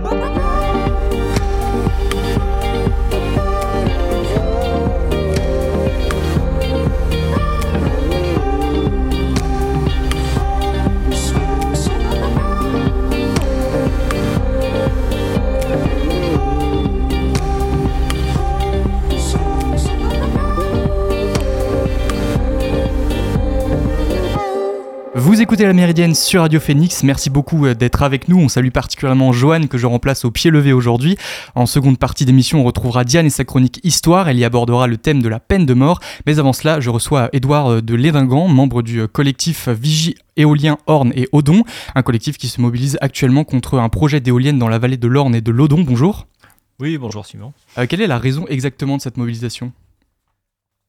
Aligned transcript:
Vous 0.00 0.37
écoutez 25.58 25.66
la 25.66 25.74
Méridienne 25.74 26.14
sur 26.14 26.42
Radio 26.42 26.60
Phoenix, 26.60 27.02
merci 27.02 27.30
beaucoup 27.30 27.66
euh, 27.66 27.74
d'être 27.74 28.04
avec 28.04 28.28
nous. 28.28 28.38
On 28.38 28.46
salue 28.46 28.68
particulièrement 28.68 29.32
Joanne 29.32 29.66
que 29.66 29.76
je 29.76 29.88
remplace 29.88 30.24
au 30.24 30.30
pied 30.30 30.52
levé 30.52 30.72
aujourd'hui. 30.72 31.16
En 31.56 31.66
seconde 31.66 31.98
partie 31.98 32.24
d'émission, 32.24 32.60
on 32.60 32.64
retrouvera 32.64 33.02
Diane 33.02 33.26
et 33.26 33.30
sa 33.30 33.42
chronique 33.42 33.80
Histoire. 33.82 34.28
Elle 34.28 34.38
y 34.38 34.44
abordera 34.44 34.86
le 34.86 34.98
thème 34.98 35.20
de 35.20 35.28
la 35.28 35.40
peine 35.40 35.66
de 35.66 35.74
mort. 35.74 35.98
Mais 36.26 36.38
avant 36.38 36.52
cela, 36.52 36.78
je 36.78 36.90
reçois 36.90 37.28
Édouard 37.32 37.72
euh, 37.72 37.82
de 37.82 37.96
Lédingan, 37.96 38.46
membre 38.46 38.82
du 38.82 39.00
euh, 39.00 39.08
collectif 39.08 39.68
Vigie 39.68 40.14
éolien 40.36 40.78
Orne 40.86 41.12
et 41.16 41.28
Odon, 41.32 41.64
un 41.96 42.02
collectif 42.02 42.38
qui 42.38 42.46
se 42.46 42.60
mobilise 42.60 42.96
actuellement 43.00 43.42
contre 43.42 43.80
un 43.80 43.88
projet 43.88 44.20
d'éolienne 44.20 44.60
dans 44.60 44.68
la 44.68 44.78
vallée 44.78 44.96
de 44.96 45.08
l'Orne 45.08 45.34
et 45.34 45.40
de 45.40 45.50
l'Odon. 45.50 45.82
Bonjour. 45.82 46.28
Oui, 46.78 46.98
bonjour 46.98 47.26
Simon. 47.26 47.52
quelle 47.88 48.00
est 48.00 48.06
la 48.06 48.18
raison 48.18 48.46
exactement 48.46 48.96
de 48.96 49.02
cette 49.02 49.16
mobilisation? 49.16 49.72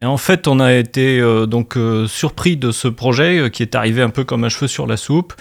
Et 0.01 0.05
en 0.05 0.17
fait, 0.17 0.47
on 0.47 0.61
a 0.61 0.73
été 0.73 1.19
euh, 1.19 1.45
donc 1.45 1.75
euh, 1.75 2.07
surpris 2.07 2.55
de 2.55 2.71
ce 2.71 2.87
projet 2.87 3.37
euh, 3.37 3.49
qui 3.49 3.63
est 3.63 3.75
arrivé 3.75 4.01
un 4.01 4.09
peu 4.09 4.23
comme 4.23 4.45
un 4.45 4.49
cheveu 4.49 4.67
sur 4.67 4.87
la 4.87 4.95
soupe. 4.95 5.33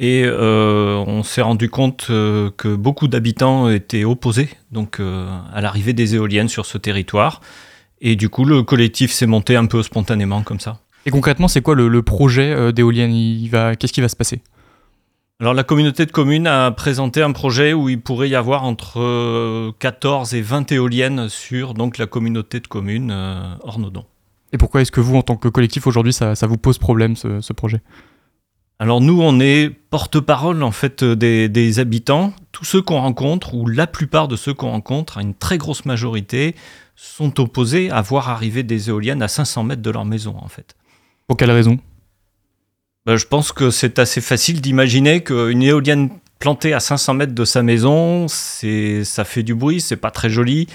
Et 0.00 0.26
on 0.28 1.22
s'est 1.22 1.40
rendu 1.40 1.70
compte 1.70 2.06
que 2.08 2.74
beaucoup 2.74 3.06
d'habitants 3.06 3.68
étaient 3.68 4.02
opposés 4.02 4.48
donc, 4.72 4.98
à 4.98 5.60
l'arrivée 5.60 5.92
des 5.92 6.16
éoliennes 6.16 6.48
sur 6.48 6.66
ce 6.66 6.78
territoire. 6.78 7.40
Et 8.00 8.16
du 8.16 8.28
coup, 8.28 8.44
le 8.44 8.64
collectif 8.64 9.12
s'est 9.12 9.26
monté 9.26 9.54
un 9.54 9.66
peu 9.66 9.84
spontanément 9.84 10.42
comme 10.42 10.58
ça. 10.58 10.80
Et 11.06 11.12
concrètement, 11.12 11.46
c'est 11.46 11.62
quoi 11.62 11.76
le, 11.76 12.02
projet 12.02 12.72
d'éoliennes? 12.72 13.48
Qu'est-ce 13.78 13.92
qui 13.92 14.00
va 14.00 14.08
se 14.08 14.16
passer? 14.16 14.42
Alors 15.40 15.52
la 15.52 15.64
communauté 15.64 16.06
de 16.06 16.12
communes 16.12 16.46
a 16.46 16.70
présenté 16.70 17.20
un 17.20 17.32
projet 17.32 17.72
où 17.72 17.88
il 17.88 18.00
pourrait 18.00 18.28
y 18.28 18.36
avoir 18.36 18.64
entre 18.64 19.72
14 19.80 20.32
euh, 20.32 20.36
et 20.36 20.40
20 20.40 20.70
éoliennes 20.72 21.28
sur 21.28 21.74
donc 21.74 21.98
la 21.98 22.06
communauté 22.06 22.60
de 22.60 22.68
communes 22.68 23.10
euh, 23.10 23.54
Ornodon. 23.62 24.04
Et 24.52 24.58
pourquoi 24.58 24.82
est-ce 24.82 24.92
que 24.92 25.00
vous, 25.00 25.16
en 25.16 25.22
tant 25.22 25.36
que 25.36 25.48
collectif 25.48 25.88
aujourd'hui, 25.88 26.12
ça, 26.12 26.34
vous 26.42 26.56
pose 26.56 26.78
problème 26.78 27.16
ce, 27.16 27.52
projet? 27.52 27.82
Alors 28.78 29.00
nous, 29.00 29.20
on 29.20 29.40
est 29.40 29.68
porte-parole 29.68 30.62
en 30.62 30.70
fait 30.70 31.02
des, 31.02 31.48
des, 31.48 31.78
habitants. 31.80 32.32
Tous 32.52 32.64
ceux 32.64 32.80
qu'on 32.80 33.00
rencontre, 33.00 33.54
ou 33.54 33.66
la 33.66 33.88
plupart 33.88 34.28
de 34.28 34.36
ceux 34.36 34.54
qu'on 34.54 34.70
rencontre, 34.70 35.18
à 35.18 35.22
une 35.22 35.34
très 35.34 35.58
grosse 35.58 35.84
majorité, 35.84 36.54
sont 36.94 37.40
opposés 37.40 37.90
à 37.90 38.00
voir 38.02 38.28
arriver 38.28 38.62
des 38.62 38.90
éoliennes 38.90 39.22
à 39.22 39.28
500 39.28 39.64
mètres 39.64 39.82
de 39.82 39.90
leur 39.90 40.04
maison 40.04 40.36
en 40.40 40.48
fait. 40.48 40.76
Pour 41.26 41.36
quelle 41.36 41.50
raison? 41.50 41.78
Bah, 43.06 43.16
je 43.16 43.26
pense 43.26 43.52
que 43.52 43.70
c'est 43.70 43.98
assez 43.98 44.20
facile 44.20 44.60
d'imaginer 44.60 45.22
qu'une 45.22 45.62
éolienne 45.62 46.10
plantée 46.38 46.74
à 46.74 46.80
500 46.80 47.14
mètres 47.14 47.34
de 47.34 47.44
sa 47.44 47.62
maison, 47.62 48.26
ça 48.28 49.24
fait 49.24 49.42
du 49.42 49.54
bruit, 49.54 49.80
c'est 49.80 49.96
pas 49.96 50.10
très 50.10 50.30
joli 50.30 50.66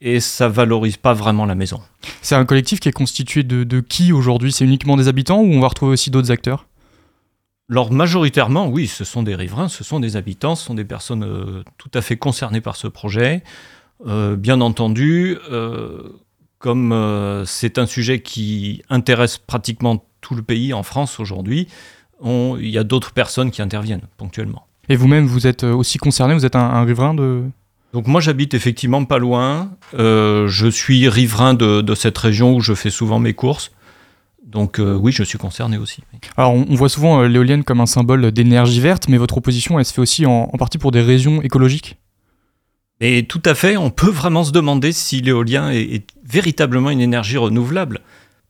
et 0.00 0.20
ça 0.20 0.48
valorise 0.48 0.96
pas 0.96 1.12
vraiment 1.12 1.44
la 1.44 1.54
maison. 1.54 1.80
C'est 2.22 2.34
un 2.34 2.44
collectif 2.44 2.80
qui 2.80 2.88
est 2.88 2.92
constitué 2.92 3.42
de, 3.42 3.80
qui 3.80 4.12
aujourd'hui? 4.12 4.52
C'est 4.52 4.64
uniquement 4.64 4.96
des 4.96 5.08
habitants 5.08 5.40
ou 5.40 5.52
on 5.52 5.60
va 5.60 5.68
retrouver 5.68 5.92
aussi 5.92 6.10
d'autres 6.10 6.30
acteurs? 6.30 6.66
Alors 7.70 7.92
majoritairement, 7.92 8.68
oui, 8.68 8.86
ce 8.86 9.04
sont 9.04 9.22
des 9.22 9.34
riverains, 9.34 9.68
ce 9.68 9.84
sont 9.84 10.00
des 10.00 10.16
habitants, 10.16 10.54
ce 10.54 10.64
sont 10.64 10.74
des 10.74 10.84
personnes 10.86 11.24
euh, 11.24 11.62
tout 11.76 11.90
à 11.92 12.00
fait 12.00 12.16
concernées 12.16 12.62
par 12.62 12.76
ce 12.76 12.86
projet. 12.86 13.42
Euh, 14.06 14.36
bien 14.36 14.60
entendu, 14.60 15.36
euh, 15.50 16.14
comme 16.58 17.44
c'est 17.46 17.78
un 17.78 17.86
sujet 17.86 18.20
qui 18.20 18.82
intéresse 18.88 19.38
pratiquement 19.38 20.04
tout 20.20 20.34
le 20.34 20.42
pays, 20.42 20.72
en 20.72 20.82
France 20.82 21.20
aujourd'hui, 21.20 21.68
il 22.24 22.68
y 22.68 22.78
a 22.78 22.84
d'autres 22.84 23.12
personnes 23.12 23.50
qui 23.50 23.62
interviennent 23.62 24.06
ponctuellement. 24.16 24.66
Et 24.88 24.96
vous-même, 24.96 25.26
vous 25.26 25.46
êtes 25.46 25.64
euh, 25.64 25.74
aussi 25.74 25.98
concerné 25.98 26.34
Vous 26.34 26.46
êtes 26.46 26.56
un, 26.56 26.84
riverain 26.84 27.14
de... 27.14 27.42
Donc 27.92 28.06
moi 28.06 28.20
j'habite 28.20 28.52
effectivement 28.52 29.04
pas 29.04 29.18
loin. 29.18 29.70
Euh, 29.98 30.46
je 30.48 30.66
suis 30.66 31.08
riverain 31.08 31.54
de, 31.54 31.94
cette 31.94 32.18
région 32.18 32.54
où 32.54 32.60
je 32.60 32.74
fais 32.74 32.90
souvent 32.90 33.18
mes 33.18 33.32
courses. 33.32 33.70
Donc 34.44 34.78
euh, 34.78 34.94
oui, 34.94 35.12
je 35.12 35.22
suis 35.22 35.38
concerné 35.38 35.78
aussi. 35.78 36.02
Alors 36.36 36.52
on, 36.52 36.74
voit 36.74 36.88
souvent 36.88 37.22
l'éolienne 37.22 37.64
comme 37.64 37.80
un 37.80 37.86
symbole 37.86 38.30
d'énergie 38.30 38.80
verte, 38.80 39.08
mais 39.08 39.16
votre 39.16 39.38
opposition, 39.38 39.78
elle 39.78 39.84
se 39.84 39.92
fait 39.92 40.00
aussi 40.00 40.26
en, 40.26 40.48
partie 40.58 40.78
pour 40.78 40.90
des 40.90 41.00
raisons 41.00 41.40
écologiques? 41.40 41.96
Et 43.00 43.26
tout 43.26 43.42
à 43.44 43.54
fait, 43.54 43.76
on 43.76 43.90
peut 43.90 44.10
vraiment 44.10 44.42
se 44.42 44.52
demander 44.52 44.92
si 44.92 45.20
l'éolien 45.20 45.70
est, 45.70 45.82
est, 45.82 46.06
véritablement 46.24 46.90
une 46.90 47.00
énergie 47.00 47.36
renouvelable. 47.36 48.00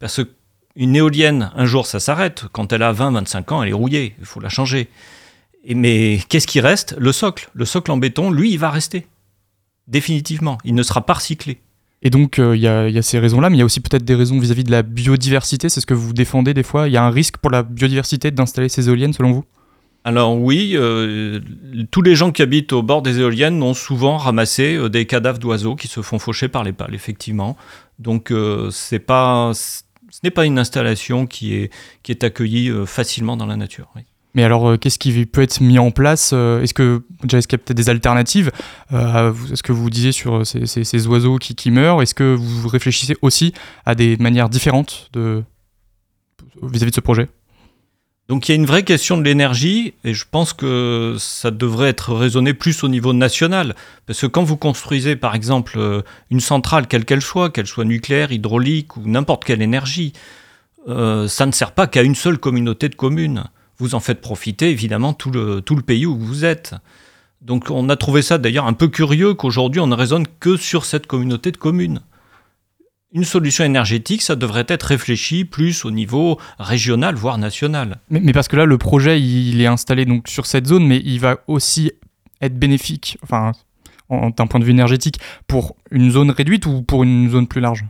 Parce 0.01 0.23
que 0.23 0.29
une 0.79 0.95
éolienne, 0.95 1.51
un 1.57 1.67
jour, 1.67 1.87
ça 1.87 1.99
s'arrête. 1.99 2.45
Quand 2.53 2.73
elle 2.73 2.85
a 2.85 2.93
20-25 2.93 3.53
ans, 3.53 3.63
elle 3.65 3.71
est 3.71 3.75
rouillée. 3.75 4.15
Il 4.21 4.25
faut 4.25 4.39
la 4.39 4.49
changer. 4.49 4.89
Et 5.65 5.75
mais 5.75 6.21
qu'est-ce 6.29 6.47
qui 6.47 6.61
reste? 6.61 6.95
Le 6.99 7.11
socle. 7.11 7.51
Le 7.53 7.65
socle 7.65 7.91
en 7.91 7.97
béton, 7.97 8.31
lui, 8.31 8.53
il 8.53 8.59
va 8.59 8.71
rester. 8.71 9.09
Définitivement. 9.89 10.57
Il 10.65 10.77
ne 10.77 10.83
sera 10.85 11.05
pas 11.05 11.15
recyclé. 11.15 11.59
Et 12.03 12.11
donc, 12.11 12.39
euh, 12.39 12.55
il 12.55 12.63
y, 12.63 12.69
a 12.69 13.03
ces 13.03 13.19
raisons-là, 13.19 13.51
mais 13.51 13.57
il 13.57 13.59
y 13.59 13.63
a 13.63 13.65
aussi 13.65 13.81
peut-être 13.81 14.05
des 14.05 14.15
raisons 14.15 14.39
vis-à-vis 14.39 14.63
de 14.63 14.71
la 14.71 14.85
biodiversité. 14.85 15.69
C'est 15.69 15.81
ce 15.81 15.87
que 15.87 15.95
vous 15.95 16.13
défendez 16.13 16.55
des 16.55 16.63
fois. 16.63 16.87
Il 16.87 16.93
y 16.93 16.97
a 16.97 17.03
un 17.03 17.11
risque 17.11 17.39
pour 17.39 17.51
la 17.51 17.65
biodiversité 17.65 18.31
d'installer 18.31 18.69
ces 18.69 18.89
éoliennes, 18.89 19.13
selon 19.13 19.33
vous? 19.33 19.45
Alors 20.05 20.41
oui, 20.41 20.75
euh, 20.75 21.41
tous 21.91 22.03
les 22.03 22.15
gens 22.15 22.31
qui 22.31 22.41
habitent 22.41 22.73
au 22.73 22.83
bord 22.83 23.03
des 23.03 23.19
éoliennes 23.19 23.61
ont 23.65 23.75
souvent 23.75 24.17
ramassé 24.17 24.77
euh, 24.77 24.89
des 24.89 25.07
cadavres 25.07 25.41
d'oiseaux 25.41 25.75
qui 25.75 25.89
se 25.89 26.03
font 26.03 26.21
faucher 26.21 26.47
par 26.47 26.63
les 26.63 26.73
pales, 26.73 26.95
effectivement. 26.95 27.57
Donc 27.99 28.33
c'est 28.71 29.01
pas 29.01 29.51
ce 30.11 30.21
n'est 30.25 30.31
pas 30.31 30.45
une 30.45 30.59
installation 30.59 31.27
qui 31.27 31.55
est, 31.55 31.73
qui 32.03 32.13
est 32.13 32.25
accueillie 32.25 32.71
euh, 32.71 32.87
facilement 32.87 33.37
dans 33.37 33.47
la 33.47 33.57
nature. 33.57 33.93
Mais 34.35 34.45
alors, 34.45 34.69
euh, 34.69 34.77
qu'est-ce 34.77 34.99
qui 34.99 35.27
peut 35.27 35.43
être 35.43 35.61
mis 35.61 35.79
en 35.79 35.91
place 35.91 36.31
euh, 36.33 36.63
Est-ce 36.63 36.75
que 36.75 37.03
est-ce 37.33 37.49
qu'il 37.49 37.59
y 37.59 37.61
a 37.61 37.65
peut-être 37.65 37.77
des 37.77 37.89
alternatives 37.91 38.51
Est-ce 38.91 39.63
que 39.63 39.73
vous 39.73 39.91
disiez 39.91 40.13
sur 40.13 40.47
ces, 40.47 40.67
ces, 40.67 41.07
oiseaux 41.07 41.39
qui, 41.39 41.55
qui 41.55 41.71
meurent 41.71 42.03
Est-ce 42.03 42.15
que 42.15 42.35
vous 42.35 42.69
réfléchissez 42.69 43.17
aussi 43.23 43.53
à 43.85 43.95
des 43.95 44.17
manières 44.19 44.49
différentes 44.49 45.11
vis-à-vis 45.15 46.87
-vis 46.87 46.91
de 46.91 46.95
ce 46.95 47.01
projet? 47.01 47.29
Donc 48.29 48.47
il 48.47 48.53
y 48.53 48.55
a 48.55 48.57
une 48.57 48.67
vraie 48.67 48.83
question 48.83 49.17
de 49.17 49.23
l'énergie 49.23 49.95
et 50.05 50.13
je 50.13 50.27
pense 50.31 50.53
que 50.53 51.17
ça 51.19 51.51
devrait 51.51 51.89
être 51.89 52.13
raisonné 52.13 52.53
plus 52.53 52.85
au 52.85 52.89
niveau 52.89 53.15
national. 53.15 53.75
Parce 54.07 54.21
que 54.21 54.27
quand 54.27 54.45
vous 54.45 54.59
construisez 54.59 55.17
par 55.17 55.35
exemple 55.35 55.79
euh, 55.79 56.03
une 56.31 56.41
centrale, 56.41 56.87
quelle 56.89 57.07
qu'elle 57.07 57.23
soit, 57.23 57.49
qu'elle 57.49 57.67
soit 57.67 57.87
nucléaire, 57.87 58.31
hydraulique 58.31 58.99
ou 58.99 59.03
n'importe 59.07 59.47
quelle 59.47 59.63
énergie, 59.63 60.13
euh, 60.89 61.27
ça 61.27 61.47
ne 61.47 61.53
sert 61.53 61.73
pas 61.73 61.87
qu'à 61.87 62.03
une 62.03 62.15
seule 62.15 62.37
communauté 62.37 62.91
de 62.91 62.95
communes. 62.95 63.45
Vous 63.79 63.95
en 63.95 64.01
faites 64.01 64.21
profiter 64.21 64.71
évidemment 64.71 65.15
tout 65.15 65.31
le, 65.31 65.63
tout 65.63 65.75
le 65.75 65.83
pays 65.83 66.05
où 66.05 66.19
vous 66.19 66.45
êtes. 66.45 66.75
Donc 67.41 67.71
on 67.71 67.89
a 67.89 67.97
trouvé 67.97 68.21
ça 68.21 68.37
d'ailleurs 68.37 68.67
un 68.67 68.75
peu 68.75 68.89
curieux 68.89 69.33
qu'aujourd'hui 69.33 69.81
on 69.81 69.87
ne 69.87 69.95
raisonne 69.95 70.27
que 70.39 70.59
sur 70.59 70.85
cette 70.85 71.07
communauté 71.07 71.51
de 71.51 71.57
communes 71.57 72.03
une 73.13 73.25
solution 73.25 73.65
énergétique, 73.65 74.23
ça 74.23 74.37
devrait 74.37 74.67
être 74.69 74.85
réfléchi 74.85 75.45
plus 75.45 75.85
au 75.85 75.91
niveau 75.91 76.39
régional, 76.59 77.15
voire 77.15 77.39
national. 77.39 78.01
Mais, 78.11 78.33
parce 78.33 78.49
que 78.49 78.57
là, 78.57 78.67
le 78.67 78.79
projet, 78.79 79.21
il 79.21 79.61
est 79.61 79.67
installé 79.67 80.05
donc 80.05 80.29
sur 80.29 80.47
cette 80.47 80.67
zone, 80.67 80.87
mais 80.87 81.01
il 81.05 81.19
va 81.21 81.39
aussi 81.47 81.93
être 82.41 82.59
bénéfique, 82.59 83.19
enfin, 83.23 83.53
d'un 84.11 84.47
point 84.47 84.61
de 84.61 84.65
vue 84.65 84.73
énergétique, 84.73 85.19
pour 85.47 85.77
une 85.91 86.11
zone 86.11 86.31
réduite 86.31 86.67
ou 86.67 86.83
pour 86.83 87.03
une 87.03 87.31
zone 87.31 87.47
plus 87.47 87.61
large? 87.61 87.85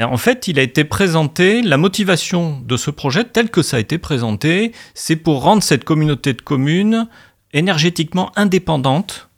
En 0.00 0.16
fait, 0.16 0.48
il 0.48 0.58
a 0.58 0.62
été 0.62 0.82
présenté, 0.82 1.62
la 1.62 1.76
motivation 1.76 2.60
de 2.60 2.76
ce 2.76 2.90
projet, 2.90 3.24
tel 3.24 3.48
que 3.48 3.62
ça 3.62 3.76
a 3.76 3.80
été 3.80 3.96
présenté, 3.98 4.72
c'est 4.92 5.16
pour 5.16 5.42
rendre 5.42 5.62
cette 5.62 5.84
communauté 5.84 6.32
de 6.32 6.42
communes 6.42 7.08
énergétiquement 7.52 8.32
indépendante 8.36 9.30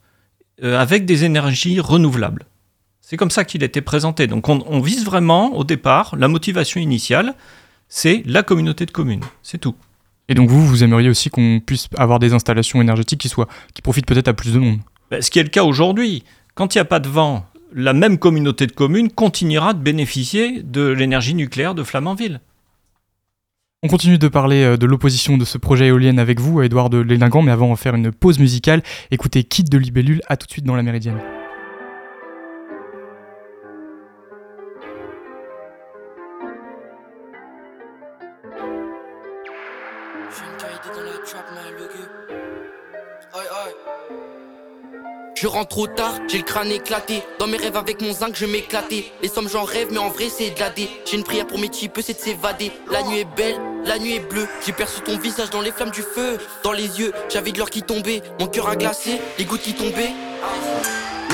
euh, 0.62 0.78
avec 0.80 1.04
des 1.04 1.24
énergies 1.24 1.78
renouvelables. 1.78 2.46
C'est 3.08 3.16
comme 3.16 3.30
ça 3.30 3.44
qu'il 3.44 3.62
était 3.62 3.82
présenté. 3.82 4.26
Donc 4.26 4.48
on, 4.48 4.80
vise 4.80 5.04
vraiment, 5.04 5.54
au 5.54 5.62
départ, 5.62 6.16
la 6.18 6.26
motivation 6.26 6.80
initiale, 6.80 7.36
c'est 7.88 8.24
la 8.26 8.42
communauté 8.42 8.84
de 8.84 8.90
communes. 8.90 9.22
C'est 9.44 9.58
tout. 9.58 9.76
Et 10.28 10.34
donc 10.34 10.50
vous, 10.50 10.66
vous 10.66 10.82
aimeriez 10.82 11.08
aussi 11.08 11.30
qu'on 11.30 11.60
puisse 11.64 11.86
avoir 11.96 12.18
des 12.18 12.32
installations 12.32 12.82
énergétiques 12.82 13.20
qui, 13.20 13.28
soient, 13.28 13.46
qui 13.74 13.80
profitent 13.80 14.06
peut-être 14.06 14.26
à 14.26 14.34
plus 14.34 14.54
de 14.54 14.58
monde? 14.58 14.80
Ben, 15.08 15.22
Ce 15.22 15.30
qui 15.30 15.38
est 15.38 15.44
le 15.44 15.50
cas 15.50 15.62
aujourd'hui. 15.62 16.24
Quand 16.56 16.74
il 16.74 16.78
n'y 16.78 16.82
a 16.82 16.84
pas 16.84 16.98
de 16.98 17.08
vent, 17.08 17.46
la 17.72 17.92
même 17.92 18.18
communauté 18.18 18.66
de 18.66 18.72
communes 18.72 19.12
continuera 19.12 19.72
de 19.72 19.78
bénéficier 19.78 20.64
de 20.64 20.88
l'énergie 20.88 21.34
nucléaire 21.34 21.76
de 21.76 21.84
Flamanville. 21.84 22.40
On 23.84 23.88
continue 23.88 24.18
de 24.18 24.26
parler 24.26 24.64
euh, 24.64 24.76
de 24.76 24.86
l'opposition 24.86 25.38
de 25.38 25.44
ce 25.44 25.58
projet 25.58 25.86
éolien 25.86 26.18
avec 26.18 26.40
vous, 26.40 26.60
Edouard 26.60 26.90
de 26.90 26.98
Lélingan, 26.98 27.42
mais 27.42 27.52
avant, 27.52 27.66
on 27.66 27.70
va 27.70 27.76
faire 27.76 27.94
une 27.94 28.10
pause 28.10 28.40
musicale. 28.40 28.82
Écoutez 29.12 29.44
Kit 29.44 29.62
de 29.62 29.78
Libellule, 29.78 30.22
à 30.26 30.36
tout 30.36 30.48
de 30.48 30.50
suite 30.50 30.64
dans 30.64 30.74
la 30.74 30.82
Méridienne. 30.82 31.20
Je 45.36 45.46
rentre 45.46 45.68
trop 45.68 45.86
tard, 45.86 46.14
j'ai 46.28 46.38
le 46.38 46.44
crâne 46.44 46.72
éclaté. 46.72 47.22
Dans 47.38 47.46
mes 47.46 47.58
rêves 47.58 47.76
avec 47.76 48.00
mon 48.00 48.10
zinc, 48.10 48.34
je 48.34 48.46
m'éclatais. 48.46 49.04
Les 49.20 49.28
sommes 49.28 49.50
j'en 49.50 49.64
rêve, 49.64 49.88
mais 49.90 49.98
en 49.98 50.08
vrai 50.08 50.30
c'est 50.30 50.48
de 50.48 50.58
la. 50.58 50.70
J'ai 51.04 51.16
une 51.18 51.24
prière 51.24 51.46
pour 51.46 51.58
mes 51.58 51.68
types, 51.68 52.00
c'est 52.02 52.14
de 52.14 52.18
s'évader. 52.18 52.72
La 52.90 53.02
nuit 53.02 53.18
est 53.20 53.36
belle, 53.36 53.60
la 53.84 53.98
nuit 53.98 54.14
est 54.14 54.20
bleue. 54.20 54.48
J'ai 54.64 54.72
perçu 54.72 55.02
ton 55.02 55.18
visage 55.18 55.50
dans 55.50 55.60
les 55.60 55.72
flammes 55.72 55.90
du 55.90 56.00
feu. 56.00 56.38
Dans 56.62 56.72
les 56.72 57.00
yeux, 57.00 57.12
j'avais 57.28 57.52
de 57.52 57.58
l'or 57.58 57.68
qui 57.68 57.82
tombait. 57.82 58.22
Mon 58.40 58.46
cœur 58.46 58.66
a 58.66 58.76
glacé, 58.76 59.20
les 59.38 59.44
gouttes 59.44 59.60
qui 59.60 59.74
tombaient. 59.74 60.14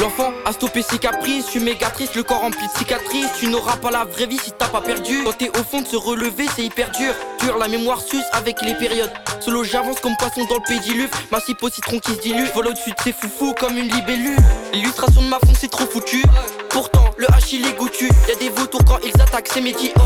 L'enfant 0.02 0.32
a 0.44 0.52
stoppé 0.52 0.82
ses 0.82 0.99
caprices, 0.99 1.46
je 1.46 1.50
suis 1.52 1.60
méga 1.60 1.88
triste, 1.88 2.16
le 2.16 2.25
corps 2.25 2.40
rempli 2.40 2.66
de 2.66 2.72
cicatrices. 2.76 3.31
Tu 3.38 3.46
n'auras 3.46 3.76
pas 3.76 3.93
la 3.93 4.04
vraie 4.04 4.26
vie 4.26 4.37
si 4.37 4.50
t'as 4.50 4.66
pas 4.66 4.81
perdu. 4.81 5.22
Quand 5.22 5.38
t'es 5.38 5.49
au 5.50 5.62
fond 5.62 5.81
de 5.81 5.87
se 5.87 5.94
relever, 5.94 6.46
c'est 6.56 6.64
hyper 6.64 6.90
dur. 6.90 7.14
Dur, 7.38 7.56
la 7.56 7.69
mémoire 7.69 8.00
suce 8.00 8.25
avec 8.32 8.60
les 8.62 8.75
périodes. 8.75 9.12
Solo, 9.38 9.62
j'avance 9.62 10.00
comme 10.00 10.16
poisson 10.16 10.44
dans 10.49 10.56
le 10.56 10.66
pédiluve. 10.66 11.08
Ma 11.31 11.38
cipe 11.38 11.62
au 11.62 11.70
citron 11.70 12.00
qui 12.00 12.16
se 12.16 12.20
dilue. 12.20 12.46
Vol 12.52 12.66
au-dessus 12.66 12.90
de 12.90 12.96
ces 13.00 13.12
foufous 13.12 13.54
comme 13.60 13.78
une 13.78 13.87
libellule. 13.87 14.38
L'illustration 14.72 15.22
de 15.22 15.28
ma 15.28 15.38
fond, 15.38 15.52
c'est 15.56 15.70
trop 15.70 15.87
foutu. 15.87 16.20
Pourtant, 16.69 17.05
le 17.16 17.26
H 17.26 17.50
il 17.52 17.64
est 17.64 17.78
goûtu. 17.78 18.10
Y'a 18.28 18.34
des 18.34 18.48
vautours 18.48 18.84
quand 18.84 18.98
ils 19.05 19.22
attaquent, 19.22 19.50
c'est 19.55 19.60
médiocre. 19.60 20.00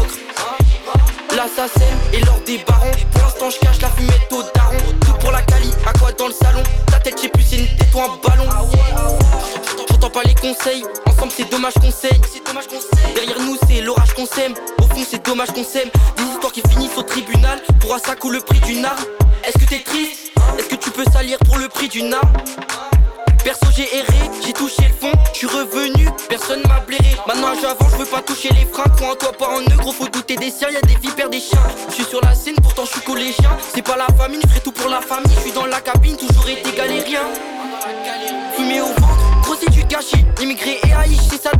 L'assassin 1.34 1.81
et 2.12 2.20
l'or 2.20 2.38
des 2.44 2.58
barons. 2.69 2.90
Pour 3.12 3.22
l'instant, 3.22 3.49
je 3.49 3.60
cache 3.60 3.81
la 3.81 3.88
fumette 3.88 4.31
au 4.31 4.42
daron. 4.54 5.05
Pour 5.26 5.32
la 5.32 5.43
cali, 5.43 5.73
à 5.84 5.93
quoi 5.99 6.12
dans 6.12 6.28
le 6.28 6.32
salon 6.32 6.62
Ta 6.87 7.00
tête, 7.00 7.19
j'ai 7.20 7.28
plus, 7.28 7.43
c'est 7.43 7.56
une 7.56 7.67
tête 7.67 7.93
ou 7.93 8.00
un 8.00 8.17
ballon. 8.25 8.49
J'entends 9.90 10.08
pas 10.08 10.23
les 10.23 10.37
conseils, 10.37 10.84
ensemble 11.05 11.32
c'est 11.37 11.50
dommage 11.50 11.75
qu'on 11.75 11.90
saigne. 11.90 12.20
Derrière 13.12 13.40
nous 13.40 13.56
c'est 13.67 13.81
l'orage 13.81 14.14
qu'on 14.14 14.25
sème, 14.25 14.55
au 14.78 14.84
fond 14.84 15.02
c'est 15.05 15.26
dommage 15.26 15.49
qu'on 15.49 15.64
sème. 15.64 15.88
Des 16.17 16.23
histoires 16.23 16.52
qui 16.52 16.62
finissent 16.69 16.96
au 16.96 17.02
tribunal. 17.02 17.61
Pour 17.81 17.93
un 17.93 17.99
sac 17.99 18.23
ou 18.25 18.31
le 18.31 18.38
prix 18.38 18.61
d'une 18.61 18.84
arme. 18.84 19.02
Est-ce 19.43 19.58
que 19.58 19.69
t'es 19.69 19.81
triste? 19.81 20.31
Est-ce 20.61 20.69
que 20.69 20.76
tu 20.76 20.93
peux 20.93 21.05
salir 21.12 21.38
pour 21.38 21.58
le 21.58 21.67
prix 21.67 21.88
d'une 21.88 22.14
arme? 22.14 22.32
Perso 23.46 23.66
j'ai 23.76 23.87
erré, 23.96 24.28
j'ai 24.44 24.52
touché 24.52 24.82
le 24.82 24.93
fond, 25.06 25.16
je 25.32 25.38
suis 25.38 25.46
revenu, 25.46 26.08
personne 26.28 26.62
m'a 26.66 26.81
blairé. 26.81 27.14
Maintenant 27.28 27.54
j'avance, 27.62 27.93
je 27.93 27.98
veux 27.98 28.04
pas 28.04 28.20
toucher 28.20 28.48
les 28.48 28.66
freins, 28.66 28.90
crois 28.96 29.12
en 29.12 29.14
toi 29.14 29.31
pas 29.31 29.46
en 29.46 29.60
eux, 29.60 29.76
gros 29.76 29.93
faut 29.93 30.08
douter 30.08 30.34
des 30.34 30.50
siens, 30.50 30.69
y'a 30.69 30.81
des 30.81 30.96
vipères, 30.96 31.31
des 31.31 31.38
chiens. 31.38 31.62
Je 31.88 31.94
suis 31.94 32.04
sur 32.06 32.20
la 32.22 32.34
scène, 32.34 32.56
pourtant 32.60 32.84
je 32.84 32.90
suis 32.90 33.02
collégien. 33.02 33.56
C'est 33.72 33.82
pas 33.82 33.96
la 33.96 34.08
famille, 34.16 34.40
je 34.43 34.48
ferai 34.48 34.60
tout 34.62 34.72
pour 34.72 34.90
la 34.90 35.00
famille, 35.00 35.32
je 35.32 35.43
suis 35.43 35.52
dans 35.52 35.66
la 35.66 35.81
cabine, 35.81 36.16
toujours 36.16 36.48
été 36.48 36.72
galérien. 36.76 37.20
Fumé 38.56 38.81
au 38.81 38.87
ventre, 38.87 39.40
gros 39.43 39.54
c'est 39.54 39.70
du 39.70 39.84
gâchis. 39.84 40.25
Immigré 40.42 40.81
et 40.82 40.92
haï, 40.92 41.16
c'est 41.31 41.40
ça 41.40 41.50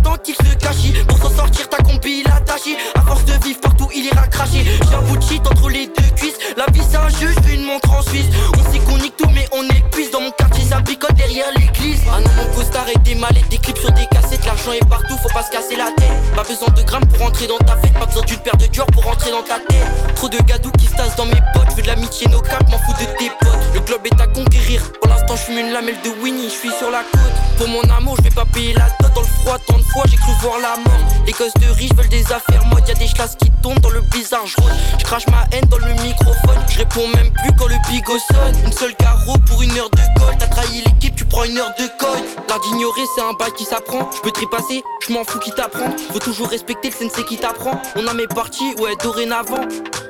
et 12.89 12.99
des 12.99 13.15
mallettes, 13.15 13.49
des 13.49 13.59
clips 13.59 13.79
sur 13.79 13.93
des 13.93 14.07
cassettes. 14.07 14.45
L'argent 14.45 14.73
est 14.73 14.89
partout, 14.89 15.17
faut 15.19 15.33
pas 15.33 15.43
se 15.43 15.51
casser 15.51 15.77
la 15.77 15.91
tête. 15.97 16.35
Pas 16.35 16.45
besoin 16.45 16.69
de 16.69 16.83
grammes 16.83 17.07
pour 17.07 17.21
rentrer 17.21 17.47
dans 17.47 17.59
ta 17.59 17.77
fête. 17.77 17.93
Pas 17.95 18.07
besoin 18.07 18.23
d'une 18.23 18.39
paire 18.39 18.57
de 18.57 18.67
Dior 18.67 18.87
pour 18.87 19.05
rentrer 19.05 19.31
dans 19.31 19.43
ta 19.43 19.59
tête. 19.59 20.15
Trop 20.15 20.29
de 20.29 20.39
gadou 20.39 20.71
qui 20.73 20.87
se 20.87 20.95
tassent 20.95 21.17
dans 21.17 21.27
mes 21.27 21.41
potes. 21.55 21.75
Veux 21.77 21.83
de 21.83 21.87
l'amitié, 21.87 22.29
nos 22.29 22.41
capes, 22.41 22.69
m'en 22.71 22.79
fous 22.79 22.93
de 23.01 23.19
tes 23.19 23.31
potes. 23.41 23.75
Le 23.75 23.81
globe 23.81 24.07
est 24.07 24.21
à 24.21 24.27
conquérir. 24.27 24.83
Pour 25.27 25.35
l'instant, 25.35 25.37
je 25.37 25.55
fume 25.55 25.67
une 25.67 25.73
lamelle 25.73 25.97
de 26.05 26.11
Winnie, 26.23 26.49
je 26.49 26.55
suis 26.55 26.71
sur 26.79 26.91
la 26.91 27.01
côte. 27.01 27.59
Pour 27.59 27.69
mon 27.69 27.83
amour, 27.91 28.17
je 28.19 28.23
vais 28.23 28.35
pas 28.35 28.45
payer 28.45 28.75
la 28.75 28.87
dot 29.01 29.13
dans 29.15 29.23
le 29.23 29.27
froid. 29.27 29.59
Tant 29.67 29.79
de 29.79 29.83
fois, 29.83 30.05
j'ai 30.09 30.17
cru 30.17 30.31
voir 30.41 30.59
la 30.61 30.77
mort. 30.77 31.01
Les 31.27 31.33
gosses 31.33 31.55
de 31.55 31.67
riches 31.73 31.95
veulent 31.95 32.09
des 32.09 32.25
affaires 32.33 32.65
mode. 32.67 32.87
Y'a 32.87 32.95
des 32.95 33.09
chlasses 33.09 33.35
qui 33.37 33.51
tombent 33.63 33.81
dans 33.81 33.91
le 33.91 34.03
blizzard. 34.03 34.47
Je 34.47 34.55
je 34.99 35.05
crache 35.05 35.27
ma 35.29 35.45
haine 35.53 35.65
dans 35.69 35.79
le 35.79 35.93
microphone. 36.03 36.59
Je 36.69 36.79
réponds 36.79 37.09
même 37.09 37.31
plus 37.33 37.53
quand 37.59 37.67
le 37.67 37.75
bigot 37.91 38.19
sonne. 38.31 38.55
Une 38.65 38.73
seule 38.73 38.95
carreau 38.95 39.37
pour 39.47 39.63
une 39.63 39.77
heure 39.77 39.91
de 39.91 40.21
colle. 40.21 40.37
T'as 40.39 40.47
trahi 40.47 40.83
l'équipe, 40.85 41.17
tu 41.17 41.25
prends 41.25 41.45
une 41.45 41.59
heure 41.59 41.75
de 41.79 41.87
colle. 41.99 42.23
L'art 42.49 42.61
d'ignorer, 42.61 43.03
c'est 43.15 43.23
un 43.23 43.33
bail 43.33 43.53
qui 43.57 43.65
s'apprend. 43.65 44.09
Je 44.15 44.21
peux 44.21 44.31
trépasser, 44.31 44.85
je 45.07 45.13
m'en 45.13 45.25
fous 45.25 45.41
qui 45.41 45.51
t'apprend. 45.51 45.91
Faut 46.13 46.21
toujours 46.21 46.49
respecter 46.49 46.91
le 46.91 47.09
sensei 47.09 47.25
qui 47.25 47.39
t'apprend. 47.39 47.81
On 47.97 48.07
a 48.07 48.15
mes 48.15 48.29
parties, 48.29 48.75
ouais, 48.79 48.95
dorénavant. 49.03 49.67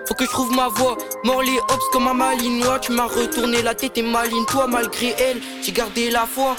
Faut 0.07 0.15
que 0.15 0.25
je 0.25 0.31
trouve 0.31 0.53
ma 0.53 0.69
voix. 0.69 0.97
Mort 1.25 1.43
les 1.43 1.59
hops 1.59 1.85
comme 1.93 2.07
un 2.07 2.15
malinois. 2.15 2.79
Tu 2.79 2.93
m'as 2.93 3.07
retourné 3.07 3.63
la 3.63 3.75
tête 3.75 3.99
et 3.99 4.03
maline 4.03 4.47
toi 4.47 4.67
malgré 4.69 5.15
elle. 5.19 5.41
J'ai 5.63 5.73
gardé 5.73 6.11
la 6.11 6.27
foi. 6.27 6.55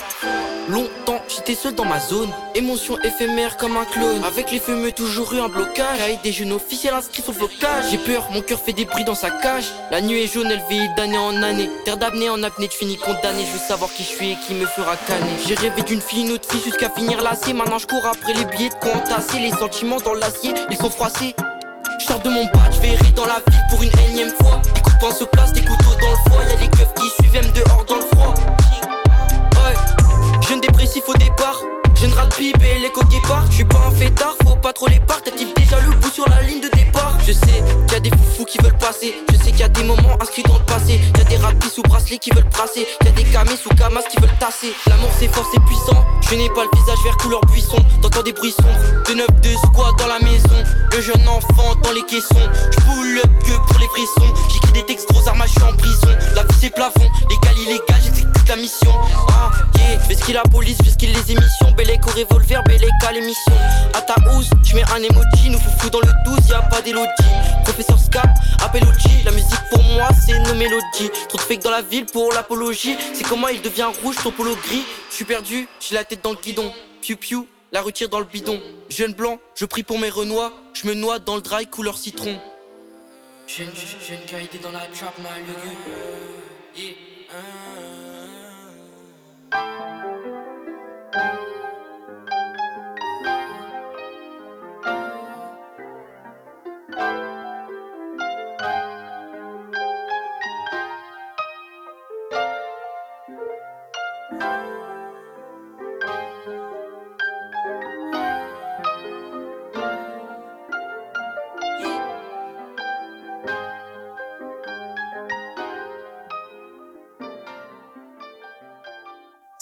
Longtemps, 0.67 1.21
j'étais 1.29 1.55
seul 1.55 1.73
dans 1.73 1.85
ma 1.85 1.99
zone. 1.99 2.29
Émotion 2.55 2.97
éphémère 3.01 3.55
comme 3.55 3.77
un 3.77 3.85
clone. 3.85 4.21
Avec 4.25 4.51
les 4.51 4.59
fumeux, 4.59 4.91
toujours 4.91 5.33
eu 5.33 5.39
un 5.39 5.47
blocage. 5.47 6.01
Avec 6.01 6.21
des 6.23 6.33
jeunes 6.33 6.51
officiels 6.51 6.93
inscrits 6.93 7.21
sur 7.21 7.31
le 7.31 7.37
blocage. 7.37 7.85
J'ai 7.89 7.97
peur, 7.97 8.27
mon 8.31 8.41
cœur 8.41 8.59
fait 8.59 8.73
des 8.73 8.83
bruits 8.83 9.05
dans 9.05 9.15
sa 9.15 9.29
cage. 9.29 9.71
La 9.91 10.01
nuit 10.01 10.23
est 10.23 10.27
jaune, 10.27 10.51
elle 10.51 10.63
vieillit 10.69 10.93
d'année 10.97 11.17
en 11.17 11.41
année. 11.41 11.69
Terre 11.85 11.95
d'apnée 11.95 12.29
en 12.29 12.43
apnée, 12.43 12.67
tu 12.67 12.77
finis 12.79 12.97
condamné. 12.97 13.45
Je 13.45 13.53
veux 13.53 13.65
savoir 13.65 13.93
qui 13.93 14.03
je 14.03 14.09
suis 14.09 14.31
et 14.31 14.37
qui 14.45 14.55
me 14.55 14.65
fera 14.65 14.97
canner. 14.97 15.37
J'ai 15.47 15.55
rêvé 15.55 15.83
d'une 15.83 16.01
fille, 16.01 16.25
une 16.25 16.33
autre 16.33 16.51
fille 16.51 16.61
jusqu'à 16.61 16.89
finir 16.89 17.21
lassée. 17.21 17.53
Maintenant, 17.53 17.77
je 17.77 17.87
cours 17.87 18.05
après 18.05 18.33
les 18.33 18.43
billets 18.43 18.69
de 18.69 18.89
entasser. 18.89 19.39
Les 19.39 19.51
sentiments 19.51 20.01
dans 20.01 20.15
l'acier, 20.15 20.53
ils 20.69 20.77
sont 20.77 20.89
froissés. 20.89 21.33
Je 21.99 22.05
sors 22.05 22.19
de 22.19 22.29
mon 22.29 22.45
badge, 22.45 22.77
vais 22.79 22.95
dans 23.15 23.25
la 23.25 23.41
ville 23.49 23.63
pour 23.69 23.81
une 23.81 23.91
énième 24.09 24.31
fois. 24.41 24.61
Des 24.73 24.81
coups 24.81 24.95
de 24.95 24.99
poing 24.99 25.11
se 25.11 25.23
placent, 25.23 25.53
des 25.53 25.61
couteaux 25.61 25.95
dans 25.99 26.11
le 26.11 26.29
foie. 26.29 26.43
Y'a 26.43 26.59
les 26.59 26.67
keufs 26.69 26.93
qui 26.93 27.09
suivent 27.09 27.35
M 27.35 27.51
dehors 27.53 27.85
dans 27.85 27.95
le 27.95 28.01
froid. 28.01 28.33
Ouais, 29.55 30.47
jeune 30.47 30.61
dépressif 30.61 31.03
au 31.07 31.13
départ. 31.13 31.61
Jeune 31.99 32.13
rat 32.13 32.27
de 32.27 32.35
pipe 32.35 32.61
et 32.61 32.79
l'écho 32.79 33.03
départ. 33.05 33.43
Je 33.49 33.55
suis 33.55 33.65
pas 33.65 33.79
un 33.87 33.91
fêtard, 33.91 34.35
faut 34.45 34.55
pas 34.55 34.71
trop 34.71 34.87
les 34.87 34.99
parts. 34.99 35.21
T'as-t-il 35.23 35.51
déjà 35.55 35.79
le 35.79 35.95
bout 35.95 36.11
sur 36.11 36.29
la 36.29 36.43
ligne 36.43 36.61
de 36.61 36.69
départ 36.77 37.17
Je 37.25 37.31
sais 37.31 37.63
qu'il 37.87 37.93
y 37.93 37.95
a 37.95 37.99
des 37.99 38.11
foufous 38.11 38.45
qui 38.45 38.59
veulent 38.59 38.77
passer. 38.77 39.15
Je 39.31 39.37
sais 39.37 39.49
qu'il 39.49 39.61
y 39.61 39.63
a 39.63 39.69
des 39.69 39.83
moments 39.83 40.15
inscrits 40.21 40.43
dans 40.43 40.59
le 40.59 40.65
passé. 40.65 40.99
Y 41.17 41.21
a 41.21 41.23
des 41.23 41.37
rapis 41.37 41.69
sous 41.69 41.81
bracelet 41.81 42.19
qui 42.19 42.29
veulent 42.29 42.49
brasser. 42.51 42.85
Y 43.03 43.07
a 43.07 43.11
des 43.11 43.23
camés 43.23 43.57
sous 43.57 43.69
camas 43.69 44.03
qui 44.11 44.21
veulent 44.21 44.37
tasser. 44.39 44.73
L'amour 44.85 45.09
c'est 45.17 45.27
fort, 45.27 45.49
c'est 45.51 45.63
puissant. 45.63 46.05
Je 46.29 46.35
n'ai 46.35 46.49
pas 46.49 46.65
le 46.65 46.79
visage 46.79 46.99
vert 47.03 47.17
couleur 47.17 47.41
buisson. 47.51 47.77
T'entends 48.03 48.21
des 48.21 48.33
bruits 48.33 48.53
sombres. 48.53 49.03
De 49.09 49.15
neuf 49.15 49.41
de 49.41 49.49
squat 49.65 49.97
dans 49.97 50.07
la 50.07 50.19
maison. 50.19 50.63
Le 50.93 51.01
jeune 51.01 51.27
enfant 51.27 51.73
dans 51.81 51.93
les 51.93 52.03
caissons. 52.03 52.47
Pull 52.85 53.17
up 53.17 53.31
que 53.43 53.53
pour 53.67 53.79
les 53.79 53.87
frissons. 53.87 54.33
J'écris 54.53 54.73
des 54.73 54.85
textes 54.85 55.09
gros 55.09 55.27
armes, 55.27 55.41
je 55.47 55.51
suis 55.51 55.63
en 55.63 55.73
prison. 55.73 56.13
La 56.35 56.43
vie 56.43 56.57
c'est 56.61 56.69
plafond. 56.69 57.09
Légal, 57.27 57.57
illégal, 57.57 58.01
j'exécute 58.47 58.49
la 58.49 58.55
mission. 58.55 58.91
Ah, 59.29 59.51
yeah. 59.77 59.99
Fais 59.99 60.15
ce 60.15 60.23
qu'il 60.23 60.35
la 60.35 60.43
police, 60.43 60.77
fais 60.83 60.89
ce 60.89 60.97
qu'il 60.97 61.11
les 61.11 61.31
émissions. 61.31 61.71
Bellec 61.75 62.05
au 62.07 62.11
revolver, 62.11 62.63
Bellec 62.63 62.89
à 63.07 63.11
l'émission. 63.11 63.53
À 63.93 64.01
ta 64.01 64.15
housse, 64.31 64.49
je 64.63 64.75
mets 64.75 64.83
un 64.83 64.97
emoji. 64.97 65.49
Nous 65.49 65.59
foufou 65.59 65.89
dans 65.89 65.99
le 65.99 66.11
12, 66.25 66.49
y 66.49 66.53
a 66.53 66.61
pas 66.61 66.81
d'élodie. 66.81 67.07
Professeur 67.63 67.99
Scap, 67.99 68.29
appel 68.63 68.83
OG. 68.83 69.25
La 69.25 69.31
musique 69.31 69.69
pour 69.71 69.83
moi, 69.83 70.07
c'est 70.25 70.39
nos 70.39 70.55
mélodies. 70.55 71.09
Trop 71.29 71.37
de 71.37 71.43
fake 71.43 71.63
dans 71.63 71.71
la 71.71 71.81
ville 71.81 72.05
pour 72.05 72.31
l'apologie. 72.33 72.95
C'est 73.13 73.27
comment 73.27 73.47
il 73.47 73.61
devient 73.61 73.87
rouge, 74.03 74.15
ton 74.23 74.31
polo 74.31 74.55
gris. 74.55 74.83
Je 75.09 75.15
suis 75.15 75.25
perdu, 75.25 75.67
j'ai 75.79 75.95
la 75.95 76.03
tête 76.03 76.23
dans 76.23 76.31
le 76.31 76.37
guidon. 76.41 76.71
Piu 77.01 77.15
piu, 77.15 77.43
la 77.71 77.81
retire 77.81 78.09
dans 78.09 78.19
le 78.19 78.25
bidon. 78.25 78.59
Jeune 78.89 79.13
blanc, 79.13 79.39
je 79.55 79.65
prie 79.65 79.83
pour 79.83 79.99
mes 79.99 80.09
renois. 80.09 80.53
Je 80.73 80.87
me 80.87 80.93
noie 80.93 81.19
dans 81.19 81.35
le 81.35 81.41
dry 81.41 81.67
couleur 81.67 81.97
citron. 81.97 82.37
Jeune, 83.47 83.67
jeune, 83.67 84.19
jeune 84.29 84.61
dans 84.61 84.71
la 84.71 84.85
trap, 84.87 85.17
mal 85.19 85.41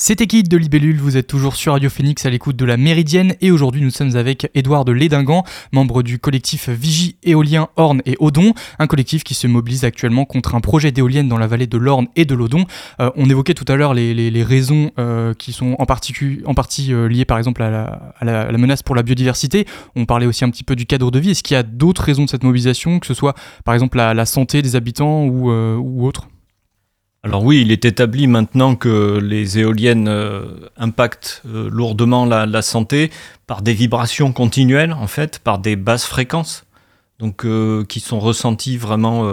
C'était 0.07 0.27
Kid 0.27 0.47
de 0.47 0.57
Libellule, 0.57 1.00
vous 1.00 1.17
êtes 1.17 1.25
toujours 1.25 1.55
sur 1.55 1.71
Radio 1.71 1.89
Phoenix 1.89 2.24
à 2.27 2.29
l'écoute 2.29 2.55
de 2.55 2.63
la 2.63 2.77
Méridienne 2.77 3.33
et 3.41 3.50
aujourd'hui 3.50 3.81
nous 3.81 3.89
sommes 3.89 4.15
avec 4.15 4.51
Édouard 4.53 4.85
de 4.85 4.91
Lédingan, 4.91 5.43
membre 5.71 6.03
du 6.03 6.19
collectif 6.19 6.69
Vigie 6.69 7.15
éolien 7.24 7.69
Orne 7.75 8.03
et 8.05 8.15
Odon, 8.19 8.53
un 8.77 8.85
collectif 8.85 9.24
qui 9.24 9.33
se 9.33 9.47
mobilise 9.47 9.83
actuellement 9.83 10.25
contre 10.25 10.53
un 10.53 10.62
projet 10.62 10.91
d'éolienne 10.91 11.27
dans 11.27 11.39
la 11.39 11.47
vallée 11.47 11.65
de 11.65 11.79
l'Orne 11.79 12.05
et 12.15 12.25
de 12.25 12.35
l'Odon. 12.35 12.65
Euh, 13.00 13.09
on 13.15 13.27
évoquait 13.31 13.55
tout 13.55 13.65
à 13.67 13.75
l'heure 13.77 13.95
les, 13.95 14.43
raisons 14.43 14.91
euh, 15.00 15.33
qui 15.33 15.51
sont 15.53 15.75
en, 15.79 15.88
partie 15.88 16.93
euh, 16.93 17.07
liées 17.07 17.25
par 17.25 17.39
exemple 17.39 17.63
à 17.63 17.95
la, 18.21 18.57
menace 18.59 18.83
pour 18.83 18.93
la 18.93 19.01
biodiversité. 19.01 19.65
On 19.95 20.05
parlait 20.05 20.27
aussi 20.27 20.45
un 20.45 20.51
petit 20.51 20.63
peu 20.63 20.75
du 20.75 20.85
cadre 20.85 21.09
de 21.09 21.17
vie. 21.17 21.31
Est-ce 21.31 21.41
qu'il 21.41 21.55
y 21.55 21.57
a 21.59 21.63
d'autres 21.63 22.03
raisons 22.03 22.25
de 22.25 22.29
cette 22.29 22.43
mobilisation, 22.43 23.00
que 23.00 23.07
ce 23.07 23.15
soit 23.15 23.33
par 23.63 23.74
exemple 23.74 23.97
la, 23.97 24.25
santé 24.27 24.62
des 24.62 24.75
habitants 24.75 25.25
ou, 25.25 25.50
ou 25.50 26.05
autre 26.05 26.27
alors 27.25 27.44
oui, 27.44 27.62
il 27.62 27.72
est 27.72 27.86
établi 27.86 28.27
maintenant 28.27 28.75
que 28.75 29.17
les 29.17 29.58
éoliennes 29.58 30.08
euh, 30.08 30.44
impactent 30.77 31.41
euh, 31.48 31.67
lourdement 31.72 32.24
la, 32.24 32.62
santé 32.62 33.10
par 33.48 33.63
des 33.63 33.74
vibrations 33.74 34.32
continuelles, 34.32 34.94
en 34.94 35.08
fait, 35.08 35.39
par 35.39 35.58
des 35.58 35.75
basses 35.75 36.05
fréquences, 36.05 36.65
donc 37.17 37.44
euh, 37.44 37.84
qui 37.84 38.00
sont 38.00 38.20
ressenties 38.20 38.77
vraiment 38.77 39.27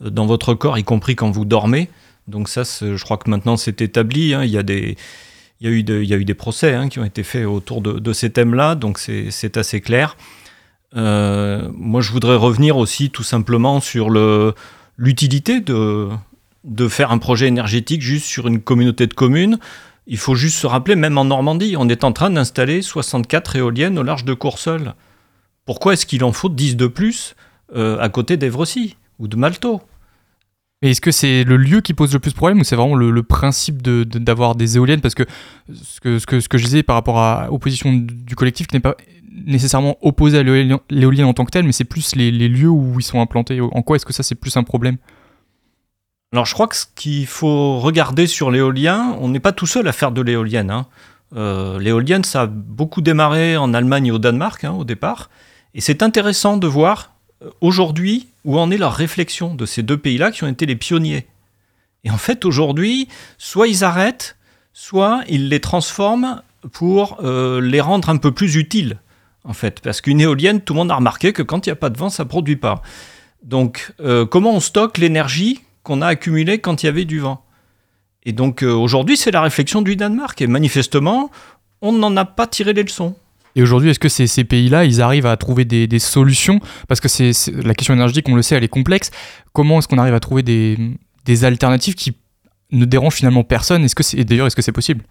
dans 0.00 0.24
votre 0.24 0.54
corps, 0.54 0.78
y 0.78 0.84
compris 0.84 1.14
quand 1.14 1.30
vous 1.30 1.44
dormez. 1.44 1.90
Donc 2.26 2.48
ça, 2.48 2.62
je 2.62 3.02
crois 3.04 3.18
que 3.18 3.28
maintenant 3.28 3.58
c'est 3.58 3.82
établi. 3.82 4.30
Il 4.30 4.48
y 4.48 4.56
a 4.56 5.70
eu 5.70 6.24
des 6.24 6.34
procès 6.34 6.72
hein, 6.72 6.88
qui 6.88 7.00
ont 7.00 7.04
été 7.04 7.22
faits 7.22 7.44
autour 7.44 7.82
de, 7.82 8.12
ces 8.14 8.30
thèmes-là, 8.30 8.76
donc 8.76 8.98
c'est 8.98 9.56
assez 9.58 9.82
clair. 9.82 10.16
moi, 10.94 12.00
je 12.00 12.12
voudrais 12.12 12.36
revenir 12.36 12.78
aussi 12.78 13.10
tout 13.10 13.24
simplement 13.24 13.80
sur 13.80 14.08
l'utilité 14.96 15.60
de, 15.60 16.08
de 16.64 16.88
faire 16.88 17.12
un 17.12 17.18
projet 17.18 17.46
énergétique 17.46 18.02
juste 18.02 18.26
sur 18.26 18.46
une 18.46 18.60
communauté 18.60 19.06
de 19.06 19.14
communes. 19.14 19.58
Il 20.06 20.18
faut 20.18 20.34
juste 20.34 20.58
se 20.58 20.66
rappeler, 20.66 20.96
même 20.96 21.18
en 21.18 21.24
Normandie, 21.24 21.76
on 21.78 21.88
est 21.88 22.04
en 22.04 22.12
train 22.12 22.30
d'installer 22.30 22.82
64 22.82 23.56
éoliennes 23.56 23.98
au 23.98 24.02
large 24.02 24.24
de 24.24 24.34
Courseul. 24.34 24.94
Pourquoi 25.64 25.92
est-ce 25.92 26.06
qu'il 26.06 26.24
en 26.24 26.32
faut 26.32 26.48
10 26.48 26.76
de 26.76 26.86
plus 26.86 27.36
euh, 27.76 27.98
à 28.00 28.08
côté 28.08 28.36
d'Evrecy 28.36 28.96
ou 29.18 29.28
de 29.28 29.36
Malto 29.36 29.80
est-ce 30.82 31.02
que 31.02 31.10
c'est 31.10 31.44
le 31.44 31.58
lieu 31.58 31.82
qui 31.82 31.92
pose 31.92 32.14
le 32.14 32.20
plus 32.20 32.30
de 32.30 32.36
problème 32.36 32.60
ou 32.60 32.64
c'est 32.64 32.74
vraiment 32.74 32.94
le, 32.94 33.22
principe 33.22 33.82
d'avoir 33.82 34.54
des 34.54 34.76
éoliennes? 34.76 35.02
Parce 35.02 35.14
que 35.14 35.24
ce, 35.74 36.00
que 36.00 36.58
je 36.58 36.64
disais 36.64 36.82
par 36.82 36.96
rapport 36.96 37.18
à 37.18 37.48
l'opposition 37.50 37.92
du 37.92 38.34
collectif 38.34 38.66
n'est 38.72 38.80
pas 38.80 38.96
nécessairement 39.44 39.98
opposé 40.00 40.38
à 40.38 40.42
l'éolienne 40.42 41.26
en 41.26 41.34
tant 41.34 41.44
que 41.44 41.50
telle, 41.50 41.66
mais 41.66 41.72
c'est 41.72 41.84
plus 41.84 42.16
les, 42.16 42.30
lieux 42.30 42.70
où 42.70 42.98
ils 42.98 43.02
sont 43.02 43.20
implantés. 43.20 43.60
En 43.60 43.82
quoi 43.82 43.96
est-ce 43.96 44.06
que 44.06 44.14
ça 44.14 44.22
c'est 44.22 44.34
plus 44.34 44.56
un 44.56 44.62
problème? 44.62 44.96
Alors 46.32 46.46
je 46.46 46.54
crois 46.54 46.68
que 46.68 46.76
ce 46.76 46.86
qu'il 46.94 47.26
faut 47.26 47.80
regarder 47.80 48.28
sur 48.28 48.52
l'éolien, 48.52 49.16
on 49.20 49.28
n'est 49.28 49.40
pas 49.40 49.50
tout 49.50 49.66
seul 49.66 49.88
à 49.88 49.92
faire 49.92 50.12
de 50.12 50.20
l'éolienne. 50.20 50.70
Hein. 50.70 50.86
Euh, 51.34 51.80
l'éolienne, 51.80 52.22
ça 52.22 52.42
a 52.42 52.46
beaucoup 52.46 53.00
démarré 53.00 53.56
en 53.56 53.74
Allemagne 53.74 54.06
et 54.06 54.10
au 54.12 54.18
Danemark 54.18 54.62
hein, 54.62 54.70
au 54.70 54.84
départ. 54.84 55.28
Et 55.74 55.80
c'est 55.80 56.04
intéressant 56.04 56.56
de 56.56 56.68
voir 56.68 57.14
euh, 57.42 57.50
aujourd'hui 57.60 58.28
où 58.44 58.60
en 58.60 58.70
est 58.70 58.78
la 58.78 58.90
réflexion 58.90 59.54
de 59.54 59.66
ces 59.66 59.82
deux 59.82 59.96
pays-là 59.96 60.30
qui 60.30 60.44
ont 60.44 60.48
été 60.48 60.66
les 60.66 60.76
pionniers. 60.76 61.26
Et 62.04 62.12
en 62.12 62.18
fait, 62.18 62.44
aujourd'hui, 62.44 63.08
soit 63.36 63.66
ils 63.66 63.82
arrêtent, 63.82 64.36
soit 64.72 65.22
ils 65.28 65.48
les 65.48 65.60
transforment 65.60 66.42
pour 66.70 67.18
euh, 67.24 67.60
les 67.60 67.80
rendre 67.80 68.08
un 68.08 68.18
peu 68.18 68.30
plus 68.30 68.54
utiles. 68.54 68.98
En 69.42 69.52
fait, 69.52 69.80
parce 69.80 70.00
qu'une 70.00 70.20
éolienne, 70.20 70.60
tout 70.60 70.74
le 70.74 70.78
monde 70.78 70.92
a 70.92 70.96
remarqué 70.96 71.32
que 71.32 71.42
quand 71.42 71.66
il 71.66 71.70
n'y 71.70 71.72
a 71.72 71.76
pas 71.76 71.90
de 71.90 71.98
vent, 71.98 72.08
ça 72.08 72.22
ne 72.22 72.28
produit 72.28 72.56
pas. 72.56 72.82
Donc, 73.42 73.94
comment 74.30 74.54
on 74.54 74.60
stocke 74.60 74.98
l'énergie 74.98 75.62
qu'on 75.82 76.02
a 76.02 76.06
accumulé 76.06 76.58
quand 76.58 76.82
il 76.82 76.86
y 76.86 76.88
avait 76.88 77.04
du 77.04 77.20
vent. 77.20 77.44
Et 78.24 78.32
donc 78.32 78.62
euh, 78.62 78.72
aujourd'hui, 78.72 79.16
c'est 79.16 79.30
la 79.30 79.42
réflexion 79.42 79.82
du 79.82 79.96
Danemark. 79.96 80.40
Et 80.42 80.46
manifestement, 80.46 81.30
on 81.80 81.92
n'en 81.92 82.16
a 82.16 82.24
pas 82.24 82.46
tiré 82.46 82.72
les 82.72 82.82
leçons. 82.82 83.14
Et 83.56 83.62
aujourd'hui, 83.62 83.90
est-ce 83.90 83.98
que 83.98 84.08
ces, 84.08 84.26
ces 84.26 84.44
pays-là, 84.44 84.84
ils 84.84 85.02
arrivent 85.02 85.26
à 85.26 85.36
trouver 85.36 85.64
des, 85.64 85.98
solutions? 85.98 86.60
Parce 86.86 87.00
que 87.00 87.08
c'est 87.08 87.32
la 87.48 87.74
question 87.74 87.94
énergétique, 87.94 88.28
on 88.28 88.36
le 88.36 88.42
sait, 88.42 88.54
elle 88.54 88.64
est 88.64 88.68
complexe. 88.68 89.10
Comment 89.52 89.78
est-ce 89.78 89.88
qu'on 89.88 89.98
arrive 89.98 90.14
à 90.14 90.20
trouver 90.20 90.42
des, 90.42 91.44
alternatives 91.44 91.94
qui 91.94 92.14
ne 92.70 92.84
dérangent 92.84 93.14
finalement 93.14 93.42
personne? 93.42 93.84
Est-ce 93.84 93.94
que 93.94 94.02
c'est 94.02 94.24
d'ailleurs 94.24 94.46
est-ce 94.46 94.56
que 94.56 94.62
c'est 94.62 94.72
possible? 94.72 95.04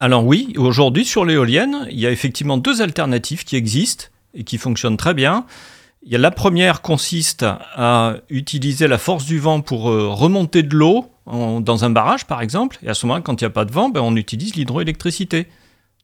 Alors 0.00 0.26
oui, 0.26 0.52
aujourd'hui 0.56 1.04
sur 1.04 1.24
l'éolienne, 1.24 1.86
il 1.90 2.00
y 2.00 2.06
a 2.06 2.10
effectivement 2.10 2.56
deux 2.56 2.82
alternatives 2.82 3.44
qui 3.44 3.56
existent 3.56 4.06
et 4.34 4.44
qui 4.44 4.58
fonctionnent 4.58 4.96
très 4.96 5.14
bien 5.14 5.46
la 6.10 6.30
première 6.30 6.82
consiste 6.82 7.44
à 7.44 8.14
utiliser 8.28 8.88
la 8.88 8.98
force 8.98 9.24
du 9.24 9.38
vent 9.38 9.60
pour 9.60 9.90
euh, 9.90 10.08
remonter 10.08 10.62
de 10.62 10.74
l'eau 10.74 11.10
dans 11.26 11.84
un 11.86 11.90
barrage, 11.90 12.26
par 12.26 12.42
exemple. 12.42 12.78
Et 12.82 12.88
à 12.88 12.94
ce 12.94 13.06
moment-là, 13.06 13.22
quand 13.22 13.40
il 13.40 13.44
n'y 13.44 13.46
a 13.46 13.50
pas 13.50 13.64
de 13.64 13.72
vent, 13.72 13.88
ben, 13.88 14.02
on 14.02 14.14
utilise 14.14 14.56
l'hydroélectricité. 14.56 15.46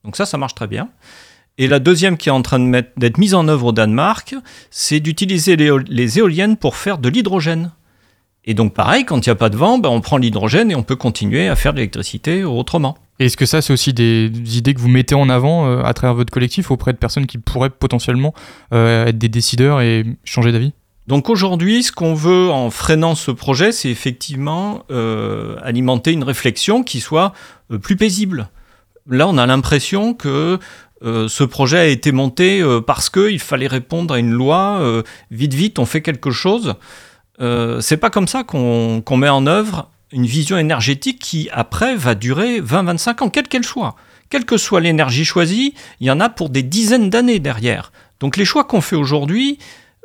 Donc 0.04 0.16
ça, 0.16 0.24
ça 0.24 0.38
marche 0.38 0.54
très 0.54 0.66
bien. 0.66 0.88
Et 1.58 1.66
la 1.66 1.78
deuxième 1.78 2.16
qui 2.16 2.30
est 2.30 2.32
en 2.32 2.40
train 2.40 2.58
d'être 2.96 3.18
mise 3.18 3.34
en 3.34 3.46
œuvre 3.48 3.66
au 3.66 3.72
Danemark, 3.72 4.34
c'est 4.70 5.00
d'utiliser 5.00 5.56
les, 5.56 6.18
éoliennes 6.18 6.56
pour 6.56 6.76
faire 6.76 6.96
de 6.96 7.10
l'hydrogène. 7.10 7.70
Et 8.50 8.54
donc 8.54 8.74
pareil, 8.74 9.04
quand 9.04 9.24
il 9.24 9.28
n'y 9.28 9.32
a 9.32 9.36
pas 9.36 9.48
de 9.48 9.56
vent, 9.56 9.78
ben, 9.78 9.90
on 9.90 10.00
prend 10.00 10.16
l'hydrogène 10.16 10.72
et 10.72 10.74
on 10.74 10.82
peut 10.82 10.96
continuer 10.96 11.46
à 11.46 11.54
faire 11.54 11.72
de 11.72 11.76
l'électricité 11.76 12.42
autrement. 12.42 12.98
Est-ce 13.20 13.36
que 13.36 13.46
ça, 13.46 13.62
c'est 13.62 13.72
aussi 13.72 13.92
des, 13.92 14.28
idées 14.56 14.74
que 14.74 14.80
vous 14.80 14.88
mettez 14.88 15.14
en 15.14 15.28
avant 15.28 15.68
euh, 15.68 15.84
à 15.84 15.94
travers 15.94 16.16
votre 16.16 16.32
collectif 16.32 16.72
auprès 16.72 16.92
de 16.92 16.98
personnes 16.98 17.26
qui 17.26 17.38
pourraient 17.38 17.70
potentiellement 17.70 18.34
euh, 18.74 19.06
être 19.06 19.18
des 19.18 19.28
décideurs 19.28 19.82
et 19.82 20.04
changer 20.24 20.50
d'avis? 20.50 20.72
Donc 21.06 21.30
aujourd'hui, 21.30 21.84
ce 21.84 21.92
qu'on 21.92 22.14
veut 22.14 22.50
en 22.50 22.70
freinant 22.70 23.14
ce 23.14 23.30
projet, 23.30 23.70
c'est 23.70 23.88
effectivement 23.88 24.82
euh, 24.90 25.54
alimenter 25.62 26.10
une 26.10 26.24
réflexion 26.24 26.82
qui 26.82 26.98
soit 26.98 27.32
plus 27.82 27.94
paisible. 27.94 28.48
Là, 29.08 29.28
on 29.28 29.38
a 29.38 29.46
l'impression 29.46 30.12
que 30.12 30.58
ce 31.02 31.44
projet 31.44 31.78
a 31.78 31.86
été 31.86 32.12
monté 32.12 32.62
parce 32.86 33.08
qu'il 33.08 33.38
fallait 33.38 33.68
répondre 33.68 34.12
à 34.12 34.18
une 34.18 34.32
loi. 34.32 35.02
vite, 35.30 35.54
vite, 35.54 35.78
on 35.78 35.86
fait 35.86 36.02
quelque 36.02 36.30
chose. 36.30 36.74
C'est 37.80 37.96
pas 37.96 38.10
comme 38.10 38.28
ça 38.28 38.44
qu'on 38.44 39.16
met 39.16 39.28
en 39.28 39.46
œuvre 39.46 39.90
une 40.12 40.26
vision 40.26 40.58
énergétique 40.58 41.18
qui, 41.18 41.48
après, 41.52 41.94
va 41.94 42.14
durer 42.14 42.60
20-25 42.60 43.22
ans, 43.22 43.30
quelle 43.30 43.48
qu'elle 43.48 43.64
soit. 43.64 43.96
Quelle 44.28 44.44
que 44.44 44.56
soit 44.56 44.80
l'énergie 44.80 45.24
choisie, 45.24 45.74
il 46.00 46.06
y 46.06 46.10
en 46.10 46.20
a 46.20 46.28
pour 46.28 46.50
des 46.50 46.62
dizaines 46.62 47.10
d'années 47.10 47.40
derrière. 47.40 47.92
Donc 48.20 48.36
les 48.36 48.44
choix 48.44 48.64
qu'on 48.64 48.80
fait 48.80 48.96
aujourd'hui, 48.96 49.58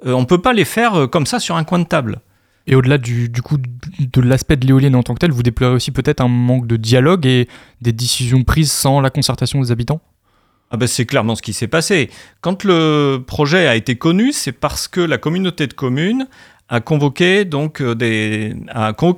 euh, 0.05 0.13
on 0.13 0.21
ne 0.21 0.25
peut 0.25 0.41
pas 0.41 0.53
les 0.53 0.65
faire 0.65 0.95
euh, 0.95 1.07
comme 1.07 1.25
ça 1.25 1.39
sur 1.39 1.57
un 1.57 1.63
coin 1.63 1.79
de 1.79 1.85
table. 1.85 2.21
Et 2.67 2.73
au-delà 2.73 2.97
du, 2.97 3.29
coup 3.43 3.57
de 3.59 4.21
l'aspect 4.21 4.55
de 4.55 4.65
l'éolienne 4.65 4.95
en 4.95 5.03
tant 5.03 5.13
que 5.13 5.19
tel, 5.19 5.31
vous 5.31 5.43
déplorez 5.43 5.75
aussi 5.75 5.91
peut-être 5.91 6.21
un 6.21 6.27
manque 6.27 6.65
de 6.65 6.77
dialogue 6.77 7.27
et 7.27 7.47
des 7.81 7.93
décisions 7.93 8.43
prises 8.43 8.71
sans 8.71 9.01
la 9.01 9.11
concertation 9.11 9.61
des 9.61 9.71
habitants? 9.71 10.01
Ah 10.71 10.77
ben 10.77 10.87
c'est 10.87 11.05
clairement 11.05 11.35
ce 11.35 11.43
qui 11.43 11.53
s'est 11.53 11.67
passé. 11.67 12.09
Quand 12.41 12.63
le 12.63 13.23
projet 13.25 13.67
a 13.67 13.75
été 13.75 13.97
connu, 13.97 14.31
c'est 14.31 14.51
parce 14.51 14.87
que 14.87 14.99
la 14.99 15.19
communauté 15.19 15.67
de 15.67 15.73
communes 15.73 16.27
a 16.69 16.81
convoqué 16.81 17.45
donc 17.45 17.81
euh, 17.81 17.95
des, 17.95 18.55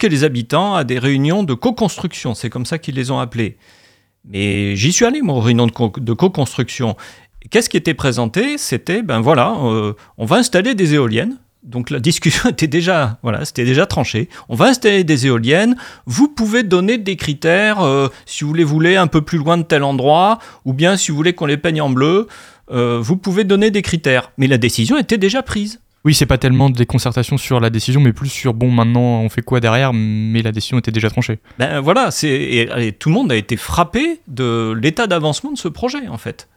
les 0.03 0.23
habitants 0.23 0.75
à 0.75 0.83
des 0.83 0.99
réunions 0.99 1.43
de 1.43 1.53
co-construction. 1.53 2.33
C'est 2.33 2.49
comme 2.49 2.65
ça 2.65 2.77
qu'ils 2.77 2.95
les 2.95 3.11
ont 3.11 3.19
appelées. 3.19 3.57
Mais 4.29 4.75
j'y 4.75 4.91
suis 4.91 5.05
allé, 5.05 5.21
moi, 5.21 5.35
aux 5.35 5.39
réunions 5.39 5.67
de, 5.67 6.13
co-construction. 6.13 6.97
Qu'est-ce 7.49 7.69
qui 7.69 7.77
était 7.77 7.93
présenté? 7.93 8.57
C'était, 8.57 9.01
ben 9.01 9.21
voilà, 9.21 9.55
euh, 9.63 9.93
on 10.17 10.25
va 10.25 10.37
installer 10.37 10.75
des 10.75 10.95
éoliennes. 10.95 11.37
Donc 11.63 11.89
la 11.89 11.99
discussion 11.99 12.49
était 12.49 12.67
déjà, 12.67 13.19
voilà, 13.23 13.45
c'était 13.45 13.63
déjà 13.63 13.85
tranché. 13.85 14.27
On 14.49 14.55
va 14.55 14.65
installer 14.65 15.05
des 15.05 15.27
éoliennes. 15.27 15.77
Vous 16.05 16.27
pouvez 16.27 16.63
donner 16.63 16.97
des 16.97 17.15
critères, 17.15 17.79
euh, 17.79 18.09
si 18.25 18.43
vous 18.43 18.53
les 18.53 18.65
voulez 18.65 18.97
un 18.97 19.07
peu 19.07 19.21
plus 19.21 19.37
loin 19.37 19.57
de 19.57 19.63
tel 19.63 19.83
endroit, 19.83 20.39
ou 20.65 20.73
bien 20.73 20.97
si 20.97 21.11
vous 21.11 21.17
voulez 21.17 21.33
qu'on 21.33 21.45
les 21.45 21.57
peigne 21.57 21.81
en 21.81 21.89
bleu, 21.89 22.27
vous 22.69 23.15
pouvez 23.15 23.45
donner 23.45 23.71
des 23.71 23.81
critères. 23.81 24.33
Mais 24.37 24.47
la 24.47 24.57
décision 24.57 24.97
était 24.97 25.17
déjà 25.17 25.41
prise. 25.41 25.79
Oui, 26.07 26.13
c'est 26.13 26.25
pas 26.25 26.37
tellement 26.37 26.69
des 26.69 26.85
concertations 26.85 27.37
sur 27.37 27.59
la 27.59 27.69
décision, 27.69 27.99
mais 27.99 28.13
plus 28.13 28.29
sur 28.29 28.53
bon, 28.53 28.71
maintenant 28.71 29.19
on 29.19 29.27
fait 29.27 29.41
quoi 29.41 29.59
derrière, 29.59 29.91
mais 29.91 30.41
la 30.41 30.53
décision 30.53 30.79
était 30.79 30.93
déjà 30.93 31.09
tranchée. 31.09 31.39
Ben 31.59 31.81
voilà, 31.81 32.11
c'est 32.11 32.29
et, 32.29 32.93
tout 32.93 33.09
le 33.09 33.15
monde 33.15 33.29
a 33.29 33.35
été 33.35 33.57
frappé 33.57 34.21
de 34.29 34.73
l'état 34.81 35.07
d'avancement 35.07 35.51
de 35.51 35.57
ce 35.57 35.67
projet 35.67 36.07
en 36.07 36.17
fait. 36.17 36.47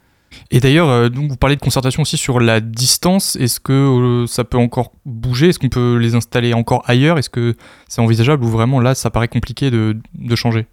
Et 0.53 0.61
d'ailleurs, 0.61 0.89
euh, 0.89 1.09
donc 1.09 1.31
vous 1.31 1.37
parlez 1.37 1.57
de 1.57 1.61
concertation 1.61 2.03
aussi 2.03 2.17
sur 2.17 2.39
la 2.39 2.61
distance. 2.61 3.35
Est-ce 3.35 3.59
que 3.59 3.73
euh, 3.73 4.27
ça 4.29 4.45
peut 4.45 4.57
encore 4.57 4.93
bouger? 5.05 5.49
Est-ce 5.49 5.59
qu'on 5.59 5.69
peut 5.69 5.97
les 5.97 6.15
installer 6.15 6.55
encore 6.55 6.85
ailleurs? 6.87 7.19
Est-ce 7.19 7.29
que 7.29 7.57
c'est 7.89 8.01
envisageable 8.01 8.45
ou 8.45 8.49
vraiment 8.49 8.79
là, 8.79 8.95
ça 8.95 9.11
paraît 9.11 9.27
compliqué 9.27 9.73
de, 9.73 9.97
de 10.15 10.37
changer? 10.37 10.67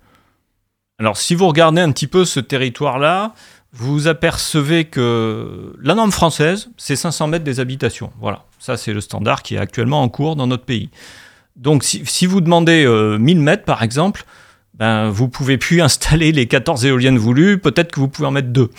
Alors, 1.00 1.18
si 1.18 1.36
vous 1.36 1.48
regardez 1.48 1.82
un 1.82 1.92
petit 1.92 2.08
peu 2.08 2.26
ce 2.26 2.40
territoire-là, 2.40 3.34
vous 3.78 4.08
apercevez 4.08 4.86
que 4.86 5.74
la 5.82 5.94
norme 5.94 6.12
française, 6.12 6.70
c'est 6.78 6.96
500 6.96 7.28
mètres 7.28 7.44
des 7.44 7.60
habitations. 7.60 8.12
Voilà, 8.20 8.44
ça 8.58 8.76
c'est 8.76 8.92
le 8.92 9.02
standard 9.02 9.44
qui 9.44 9.56
est 9.56 9.60
actuellement 9.60 10.02
en 10.02 10.10
cours 10.10 10.36
dans 10.36 10.48
notre 10.48 10.66
pays. 10.66 10.90
Donc 11.56 11.84
si, 11.84 12.26
vous 12.26 12.42
demandez 12.42 12.86
1000 12.86 12.88
euh, 12.88 13.42
mètres 13.42 13.66
par 13.66 13.84
exemple, 13.84 14.26
ben, 14.74 15.10
vous 15.10 15.30
pouvez 15.30 15.58
plus 15.58 15.82
installer 15.84 16.32
les 16.32 16.48
14 16.48 16.86
éoliennes 16.86 17.20
voulues, 17.20 17.60
peut-être 17.60 17.92
que 17.92 18.00
vous 18.00 18.08
pouvez 18.08 18.28
en 18.28 18.32
mettre 18.32 18.50
deux. 18.50 18.72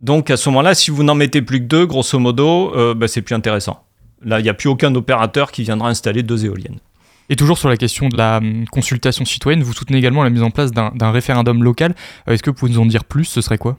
Donc 0.00 0.30
à 0.30 0.36
ce 0.36 0.48
moment-là, 0.50 0.74
si 0.74 0.90
vous 0.90 1.02
n'en 1.02 1.14
mettez 1.14 1.40
plus 1.40 1.60
que 1.60 1.66
deux, 1.66 1.86
grosso 1.86 2.18
modo, 2.18 2.74
euh, 2.76 2.94
ben, 2.94 3.08
c'est 3.08 3.22
plus 3.22 3.34
intéressant. 3.34 3.84
Là, 4.22 4.40
il 4.40 4.42
n'y 4.42 4.48
a 4.48 4.54
plus 4.54 4.68
aucun 4.68 4.94
opérateur 4.94 5.50
qui 5.50 5.62
viendra 5.62 5.88
installer 5.88 6.22
deux 6.22 6.44
éoliennes. 6.44 6.80
Et 7.28 7.36
toujours 7.36 7.58
sur 7.58 7.68
la 7.68 7.76
question 7.76 8.08
de 8.08 8.16
la 8.16 8.38
hum, 8.38 8.66
consultation 8.68 9.24
citoyenne, 9.24 9.62
vous 9.62 9.72
soutenez 9.72 9.98
également 9.98 10.22
la 10.22 10.30
mise 10.30 10.42
en 10.42 10.50
place 10.50 10.72
d'un 10.72 11.10
référendum 11.10 11.62
local. 11.62 11.94
Euh, 12.28 12.32
est-ce 12.32 12.42
que 12.42 12.50
vous 12.50 12.56
pouvez 12.56 12.72
nous 12.72 12.80
en 12.80 12.86
dire 12.86 13.04
plus? 13.04 13.24
Ce 13.24 13.40
serait 13.40 13.58
quoi? 13.58 13.78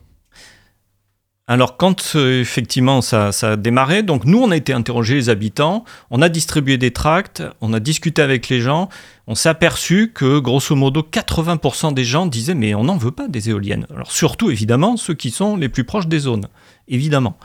Alors 1.49 1.77
quand 1.77 2.15
euh, 2.15 2.41
effectivement 2.41 3.01
ça, 3.01 3.31
a 3.41 3.55
démarré, 3.55 4.03
donc 4.03 4.25
nous 4.25 4.37
on 4.37 4.51
a 4.51 4.55
été 4.55 4.71
interroger 4.71 5.15
les 5.15 5.29
habitants, 5.29 5.83
on 6.11 6.21
a 6.21 6.29
distribué 6.29 6.77
des 6.77 6.91
tracts, 6.91 7.41
on 7.59 7.73
a 7.73 7.79
discuté 7.79 8.21
avec 8.21 8.49
les 8.49 8.61
gens, 8.61 8.87
on 9.25 9.33
s'est 9.33 9.49
aperçu 9.49 10.11
que 10.13 10.37
grosso 10.37 10.75
modo 10.75 11.01
80% 11.01 11.95
des 11.95 12.03
gens 12.03 12.27
disaient 12.27 12.53
mais 12.53 12.75
on 12.75 12.83
n'en 12.83 12.97
veut 12.97 13.09
pas 13.09 13.27
des 13.27 13.49
éoliennes. 13.49 13.87
Alors 13.91 14.11
surtout 14.11 14.51
évidemment 14.51 14.95
ceux 14.95 15.15
qui 15.15 15.31
sont 15.31 15.57
les 15.57 15.69
plus 15.69 15.85
proches 15.85 16.05
des 16.05 16.19
zones, 16.19 16.45
évidemment. 16.87 17.35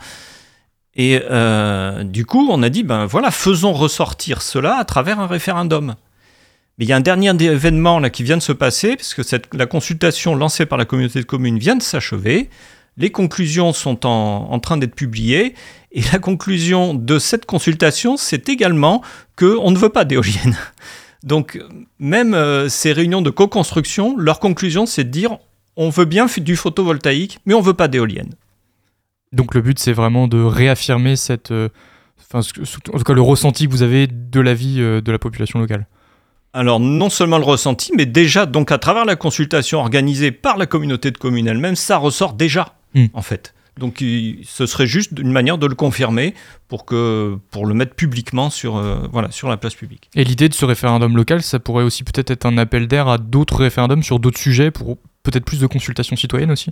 Et 0.95 1.21
euh, 1.29 2.03
du 2.03 2.25
coup, 2.25 2.47
on 2.49 2.63
a 2.63 2.69
dit, 2.69 2.83
ben 2.83 3.05
voilà, 3.05 3.31
faisons 3.31 3.73
ressortir 3.73 4.41
cela 4.41 4.77
à 4.77 4.85
travers 4.85 5.19
un 5.19 5.27
référendum. 5.27 5.95
Mais 6.77 6.85
il 6.85 6.89
y 6.89 6.93
a 6.93 6.97
un 6.97 7.01
dernier 7.01 7.29
événement 7.29 7.99
là 7.99 8.09
qui 8.09 8.23
vient 8.23 8.37
de 8.37 8.41
se 8.41 8.51
passer, 8.51 8.95
puisque 8.95 9.21
la 9.53 9.65
consultation 9.65 10.35
lancée 10.35 10.65
par 10.65 10.77
la 10.77 10.85
communauté 10.85 11.19
de 11.19 11.25
communes 11.25 11.57
vient 11.57 11.75
de 11.75 11.83
s'achever. 11.83 12.49
Les 12.97 13.11
conclusions 13.11 13.73
sont 13.73 14.05
en, 14.05 14.59
train 14.59 14.77
d'être 14.77 14.95
publiées. 14.95 15.53
Et 15.91 16.01
la 16.11 16.19
conclusion 16.19 16.93
de 16.93 17.19
cette 17.19 17.45
consultation, 17.45 18.17
c'est 18.17 18.49
également 18.49 19.01
qu'on 19.37 19.71
ne 19.71 19.77
veut 19.77 19.89
pas 19.89 20.05
d'éoliennes. 20.05 20.57
Donc, 21.23 21.59
même 21.99 22.33
euh, 22.33 22.69
ces 22.69 22.93
réunions 22.93 23.21
de 23.21 23.29
co-construction, 23.29 24.15
leur 24.17 24.39
conclusion, 24.39 24.85
c'est 24.85 25.05
de 25.05 25.09
dire 25.09 25.37
on 25.77 25.89
veut 25.89 26.05
bien 26.05 26.27
du 26.37 26.55
photovoltaïque, 26.55 27.39
mais 27.45 27.53
on 27.53 27.61
veut 27.61 27.73
pas 27.73 27.87
d'éolienne. 27.87 28.33
Donc 29.35 29.53
le 29.53 29.61
but, 29.61 29.77
c'est 29.79 29.93
vraiment 29.93 30.27
de 30.27 30.41
réaffirmer 30.41 31.15
cette, 31.15 31.51
euh, 31.51 31.69
en 32.33 32.41
tout 32.41 33.03
cas 33.03 33.13
le 33.13 33.21
ressenti 33.21 33.67
que 33.67 33.71
vous 33.71 33.83
avez 33.83 34.07
de 34.07 34.39
la 34.39 34.53
vie 34.53 34.77
euh, 34.79 35.01
de 35.01 35.11
la 35.11 35.19
population 35.19 35.59
locale. 35.59 35.87
Alors 36.53 36.79
non 36.79 37.09
seulement 37.09 37.37
le 37.37 37.43
ressenti, 37.43 37.91
mais 37.97 38.05
déjà, 38.05 38.45
donc 38.45 38.71
à 38.71 38.77
travers 38.77 39.03
la 39.03 39.17
consultation 39.17 39.79
organisée 39.79 40.31
par 40.31 40.57
la 40.57 40.65
communauté 40.65 41.11
de 41.11 41.17
communes 41.17 41.47
elle-même, 41.47 41.75
ça 41.75 41.97
ressort 41.97 42.33
déjà, 42.33 42.75
hmm. 42.93 43.07
en 43.13 43.21
fait. 43.21 43.53
Donc 43.77 43.97
ce 43.99 44.65
serait 44.65 44.87
juste 44.87 45.11
une 45.19 45.33
manière 45.33 45.57
de 45.57 45.67
le 45.67 45.75
confirmer 45.75 46.33
pour, 46.69 46.85
que, 46.85 47.37
pour 47.51 47.65
le 47.65 47.73
mettre 47.73 47.93
publiquement 47.93 48.49
sur, 48.49 48.77
euh, 48.77 49.05
voilà, 49.11 49.31
sur 49.31 49.49
la 49.49 49.57
place 49.57 49.75
publique. 49.75 50.09
Et 50.15 50.23
l'idée 50.23 50.47
de 50.47 50.53
ce 50.53 50.63
référendum 50.63 51.17
local, 51.17 51.41
ça 51.41 51.59
pourrait 51.59 51.83
aussi 51.83 52.05
peut-être 52.05 52.31
être 52.31 52.45
un 52.45 52.57
appel 52.57 52.87
d'air 52.87 53.09
à 53.09 53.17
d'autres 53.17 53.57
référendums 53.57 54.01
sur 54.01 54.19
d'autres 54.19 54.39
sujets 54.39 54.71
pour 54.71 54.97
peut-être 55.23 55.43
plus 55.43 55.59
de 55.59 55.67
consultation 55.67 56.15
citoyenne 56.15 56.51
aussi? 56.51 56.71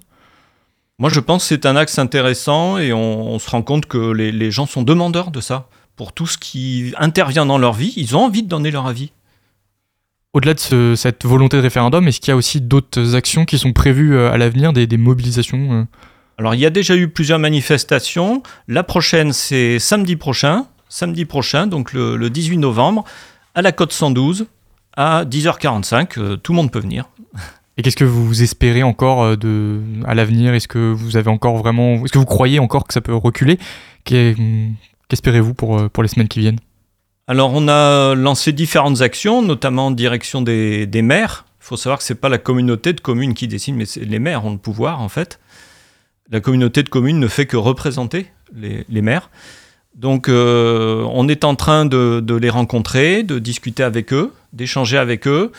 Moi 1.03 1.09
je 1.09 1.19
pense 1.19 1.43
que 1.43 1.49
c'est 1.49 1.65
un 1.65 1.75
axe 1.75 1.99
intéressant 1.99 2.77
et 2.77 2.93
on, 2.93 3.37
se 3.37 3.49
rend 3.49 3.61
compte 3.61 3.87
que 3.87 4.13
les, 4.13 4.31
les 4.31 4.51
gens 4.51 4.65
sont 4.65 4.83
demandeurs 4.83 5.31
de 5.31 5.41
ça. 5.41 5.67
Pour 5.97 6.13
tout 6.13 6.27
ce 6.27 6.37
qui 6.37 6.93
intervient 6.97 7.45
dans 7.45 7.57
leur 7.57 7.73
vie, 7.73 7.91
ils 7.97 8.15
ont 8.15 8.21
envie 8.21 8.41
de 8.41 8.47
donner 8.47 8.71
leur 8.71 8.87
avis. 8.87 9.11
Au-delà 10.31 10.53
de 10.53 10.95
cette 10.95 11.25
volonté 11.25 11.57
de 11.57 11.61
référendum, 11.61 12.07
est-ce 12.07 12.21
qu'il 12.21 12.29
y 12.29 12.31
a 12.31 12.37
aussi 12.37 12.61
d'autres 12.61 13.15
actions 13.15 13.43
qui 13.43 13.59
sont 13.59 13.73
prévues 13.73 14.15
euh, 14.15 14.31
à 14.31 14.37
l'avenir, 14.37 14.71
des, 14.71 14.87
mobilisations 14.95 15.73
euh 15.73 15.83
Alors 16.37 16.55
il 16.55 16.61
y 16.61 16.65
a 16.65 16.69
déjà 16.69 16.95
eu 16.95 17.09
plusieurs 17.09 17.37
manifestations. 17.37 18.41
La 18.69 18.83
prochaine, 18.83 19.33
c'est 19.33 19.79
samedi 19.79 20.15
prochain, 20.15 20.67
samedi 20.87 21.25
prochain, 21.25 21.67
donc 21.67 21.91
le, 21.91 22.29
18 22.29 22.59
novembre, 22.59 23.03
à 23.55 23.61
la 23.61 23.73
Côte 23.73 23.91
112, 23.91 24.45
à 24.95 25.25
10h45. 25.25 26.17
Euh, 26.17 26.37
tout 26.37 26.53
le 26.53 26.55
monde 26.55 26.71
peut 26.71 26.79
venir. 26.79 27.09
Et 27.77 27.81
qu'est-ce 27.81 27.95
que 27.95 28.05
vous 28.05 28.43
espérez 28.43 28.83
encore 28.83 29.35
de, 29.35 29.81
à 30.05 30.13
l'avenir? 30.13 30.53
Est-ce 30.53 30.67
que 30.67 30.91
vous 30.91 31.17
avez 31.17 31.29
encore 31.29 31.57
vraiment, 31.57 32.03
est-ce 32.03 32.13
que 32.13 32.19
vous 32.19 32.25
croyez 32.25 32.59
encore 32.59 32.85
que 32.87 32.93
ça 32.93 33.01
peut 33.01 33.15
reculer? 33.15 33.57
Qu'espérez-vous 34.05 35.53
pour, 35.53 35.89
pour 35.89 36.03
les 36.03 36.09
semaines 36.09 36.27
qui 36.27 36.39
viennent? 36.39 36.59
Alors 37.25 37.53
on 37.53 37.69
a 37.69 38.15
lancé 38.15 38.51
différentes 38.51 39.01
actions, 39.01 39.41
notamment 39.41 39.87
en 39.87 39.91
direction 39.91 40.41
des, 40.41 41.01
maires. 41.01 41.45
Il 41.61 41.65
faut 41.65 41.77
savoir 41.77 41.99
que 41.99 42.03
ce 42.03 42.11
n'est 42.11 42.19
pas 42.19 42.27
la 42.27 42.37
communauté 42.37 42.91
de 42.91 42.99
communes 42.99 43.33
qui 43.33 43.47
décide, 43.47 43.75
mais 43.75 43.85
les 43.95 44.19
maires 44.19 44.43
ont 44.45 44.51
le 44.51 44.57
pouvoir 44.57 45.01
en 45.01 45.07
fait. 45.07 45.39
La 46.29 46.41
communauté 46.41 46.83
de 46.83 46.89
communes 46.89 47.19
ne 47.19 47.27
fait 47.27 47.45
que 47.45 47.55
représenter 47.55 48.27
les, 48.53 49.01
maires. 49.01 49.29
Donc 49.95 50.27
euh, 50.27 51.07
on 51.13 51.29
est 51.29 51.45
en 51.45 51.55
train 51.55 51.85
de, 51.85 52.35
les 52.35 52.49
rencontrer, 52.49 53.23
de 53.23 53.39
discuter 53.39 53.83
avec 53.83 54.11
eux, 54.11 54.33
d'échanger 54.51 54.97
avec 54.97 55.25
eux. 55.25 55.53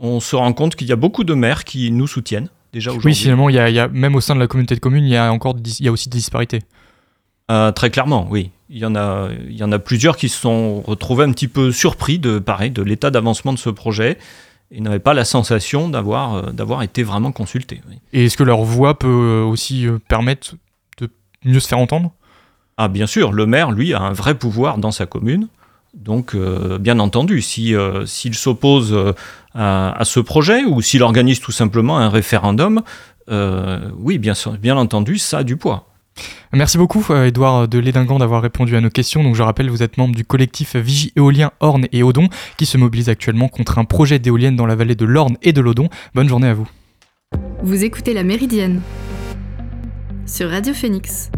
On 0.00 0.20
se 0.20 0.36
rend 0.36 0.52
compte 0.52 0.76
qu'il 0.76 0.86
y 0.86 0.92
a 0.92 0.96
beaucoup 0.96 1.24
de 1.24 1.34
maires 1.34 1.64
qui 1.64 1.90
nous 1.90 2.06
soutiennent 2.06 2.48
déjà 2.72 2.90
aujourd'hui. 2.90 3.10
Oui, 3.10 3.14
finalement, 3.14 3.48
il 3.48 3.56
y, 3.56 3.58
a, 3.58 3.88
même 3.88 4.14
au 4.14 4.20
sein 4.20 4.34
de 4.34 4.40
la 4.40 4.46
communauté 4.46 4.74
de 4.74 4.80
communes, 4.80 5.04
il 5.04 5.10
y 5.10 5.16
a 5.16 5.32
encore 5.32 5.56
il 5.58 5.84
y 5.84 5.88
a 5.88 5.92
aussi 5.92 6.08
des 6.08 6.18
disparités. 6.18 6.60
Euh, 7.50 7.72
très 7.72 7.90
clairement, 7.90 8.26
oui 8.30 8.50
il 8.70 8.76
y, 8.76 8.84
en 8.84 8.94
a, 8.94 9.30
il 9.48 9.56
y 9.56 9.64
en 9.64 9.72
a 9.72 9.78
plusieurs 9.78 10.18
qui 10.18 10.28
se 10.28 10.38
sont 10.38 10.82
retrouvés 10.82 11.24
un 11.24 11.32
petit 11.32 11.48
peu 11.48 11.72
surpris 11.72 12.18
de, 12.18 12.38
pareil, 12.38 12.70
de 12.70 12.82
l'état 12.82 13.10
d'avancement 13.10 13.54
de 13.54 13.58
ce 13.58 13.70
projet 13.70 14.18
et 14.70 14.82
n'avaient 14.82 14.98
pas 14.98 15.14
la 15.14 15.24
sensation 15.24 15.88
d'avoir, 15.88 16.34
euh, 16.34 16.52
d'avoir 16.52 16.82
été 16.82 17.02
vraiment 17.02 17.32
consultés. 17.32 17.80
Et 18.12 18.26
est-ce 18.26 18.36
que 18.36 18.42
leur 18.42 18.64
voix 18.64 18.98
peut 18.98 19.08
euh, 19.08 19.42
aussi 19.42 19.86
permettre 20.08 20.56
de 20.98 21.08
mieux 21.46 21.60
se 21.60 21.68
faire 21.68 21.78
entendre? 21.78 22.12
Ah 22.76 22.88
bien 22.88 23.06
sûr, 23.06 23.32
le 23.32 23.46
maire, 23.46 23.70
lui, 23.70 23.94
a 23.94 24.02
un 24.02 24.12
vrai 24.12 24.34
pouvoir 24.34 24.76
dans 24.76 24.90
sa 24.90 25.06
commune. 25.06 25.48
Donc, 25.94 26.36
bien 26.36 27.00
entendu, 27.00 27.40
si, 27.42 27.74
s'il 28.04 28.34
s'oppose 28.36 28.94
à, 29.58 30.00
ce 30.04 30.20
projet 30.20 30.64
ou 30.64 30.80
s'il 30.80 31.02
organise 31.02 31.40
tout 31.40 31.52
simplement 31.52 31.98
un 31.98 32.08
référendum, 32.08 32.82
oui, 33.28 34.18
bien, 34.18 34.34
bien 34.60 34.76
entendu, 34.76 35.18
ça 35.18 35.38
a 35.38 35.42
du 35.42 35.56
poids. 35.56 35.88
Merci 36.52 36.78
beaucoup, 36.78 37.04
Edouard 37.12 37.62
euh, 37.62 37.66
de 37.66 37.78
Lédingan, 37.78 38.18
d'avoir 38.18 38.42
répondu 38.42 38.76
à 38.76 38.80
nos 38.80 38.90
questions. 38.90 39.22
Donc, 39.22 39.34
je 39.34 39.42
rappelle, 39.42 39.70
vous 39.70 39.82
êtes 39.82 39.96
membre 39.98 40.14
du 40.14 40.24
collectif 40.24 40.76
Vigie 40.76 41.12
éolien 41.16 41.50
Orne 41.60 41.86
et 41.92 42.02
Odon, 42.02 42.28
qui 42.56 42.66
se 42.66 42.78
mobilise 42.78 43.08
actuellement 43.08 43.48
contre 43.48 43.78
un 43.78 43.84
projet 43.84 44.18
d'éolienne 44.18 44.56
dans 44.56 44.66
la 44.66 44.74
vallée 44.74 44.94
de 44.94 45.04
l'Orne 45.04 45.36
et 45.42 45.52
de 45.52 45.60
l'Odon. 45.60 45.88
Bonne 46.14 46.28
journée 46.28 46.48
à 46.48 46.54
vous. 46.54 46.68
Vous 47.62 47.84
écoutez 47.84 48.14
La 48.14 48.22
Méridienne 48.22 48.80
sur 50.26 50.50
Radio 50.50 50.74
Phoenix. 50.74 51.30